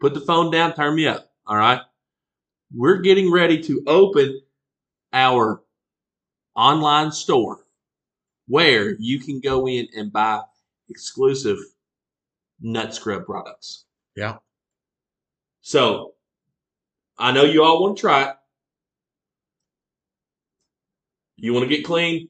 [0.00, 0.74] Put the phone down.
[0.74, 1.30] Turn me up.
[1.46, 1.80] All right.
[2.74, 4.40] We're getting ready to open
[5.12, 5.62] our
[6.56, 7.60] online store
[8.48, 10.40] where you can go in and buy
[10.88, 11.58] exclusive
[12.60, 13.84] nut scrub products.
[14.16, 14.36] yeah.
[15.60, 16.12] So
[17.18, 18.36] I know you all want to try it.
[21.36, 22.28] You want to get clean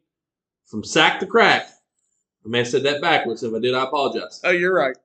[0.66, 1.68] from sack to crack.
[2.44, 3.42] I may have said that backwards.
[3.42, 4.40] If I did, I apologize.
[4.44, 4.96] Oh, you're right.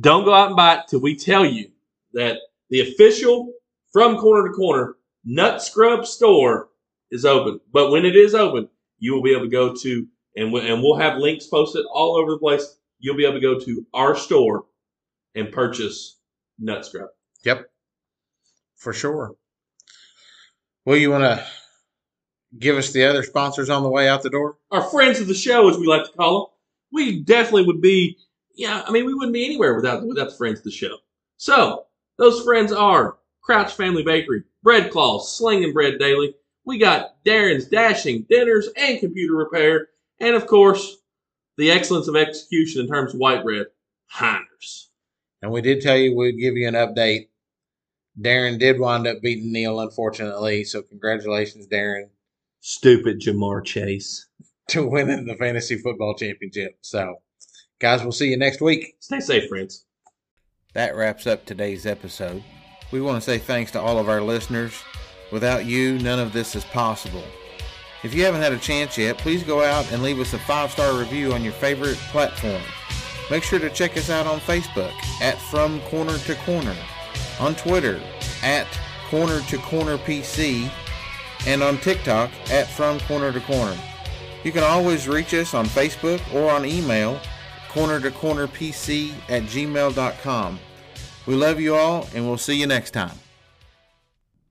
[0.00, 1.70] Don't go out and buy it till we tell you
[2.12, 2.38] that
[2.70, 3.52] the official
[3.92, 6.68] from corner to corner nut scrub store
[7.10, 7.60] is open.
[7.72, 10.06] But when it is open, you will be able to go to
[10.36, 12.76] and we, and we'll have links posted all over the place.
[12.98, 14.64] You'll be able to go to our store
[15.34, 16.18] and purchase
[16.58, 17.08] nut scrub.
[17.44, 17.70] Yep,
[18.76, 19.34] for sure.
[20.84, 21.46] Well, you want to
[22.58, 24.58] give us the other sponsors on the way out the door?
[24.70, 26.46] our friends of the show, as we like to call them,
[26.92, 28.18] we definitely would be.
[28.54, 30.96] Yeah, I mean, we wouldn't be anywhere without without the friends of the show.
[31.36, 31.86] So
[32.18, 36.34] those friends are Crouch Family Bakery, Bread Claws, Slinging Bread Daily.
[36.64, 39.88] We got Darren's Dashing Dinners and Computer Repair,
[40.20, 40.96] and of course,
[41.56, 43.66] the excellence of execution in terms of white bread,
[44.14, 44.86] Heiners.
[45.42, 47.28] And we did tell you we'd give you an update.
[48.20, 50.64] Darren did wind up beating Neil, unfortunately.
[50.64, 52.10] So congratulations, Darren,
[52.60, 54.26] Stupid Ja'Marr Chase.
[54.68, 56.78] to winning the fantasy football championship.
[56.80, 57.16] So,
[57.80, 58.94] guys, we'll see you next week.
[59.00, 59.84] Stay safe, friends.
[60.74, 62.44] That wraps up today's episode.
[62.92, 64.72] We want to say thanks to all of our listeners.
[65.32, 67.24] Without you, none of this is possible.
[68.02, 70.70] If you haven't had a chance yet, please go out and leave us a five
[70.70, 72.62] star review on your favorite platform.
[73.30, 76.76] Make sure to check us out on Facebook at From Corner to Corner,
[77.38, 78.00] on Twitter
[78.42, 78.66] at
[79.08, 80.70] Corner to Corner PC,
[81.46, 83.76] and on TikTok at From Corner to Corner.
[84.44, 87.20] You can always reach us on Facebook or on email
[87.68, 90.58] corner to corner pc at gmail.com.
[91.26, 93.19] We love you all and we'll see you next time.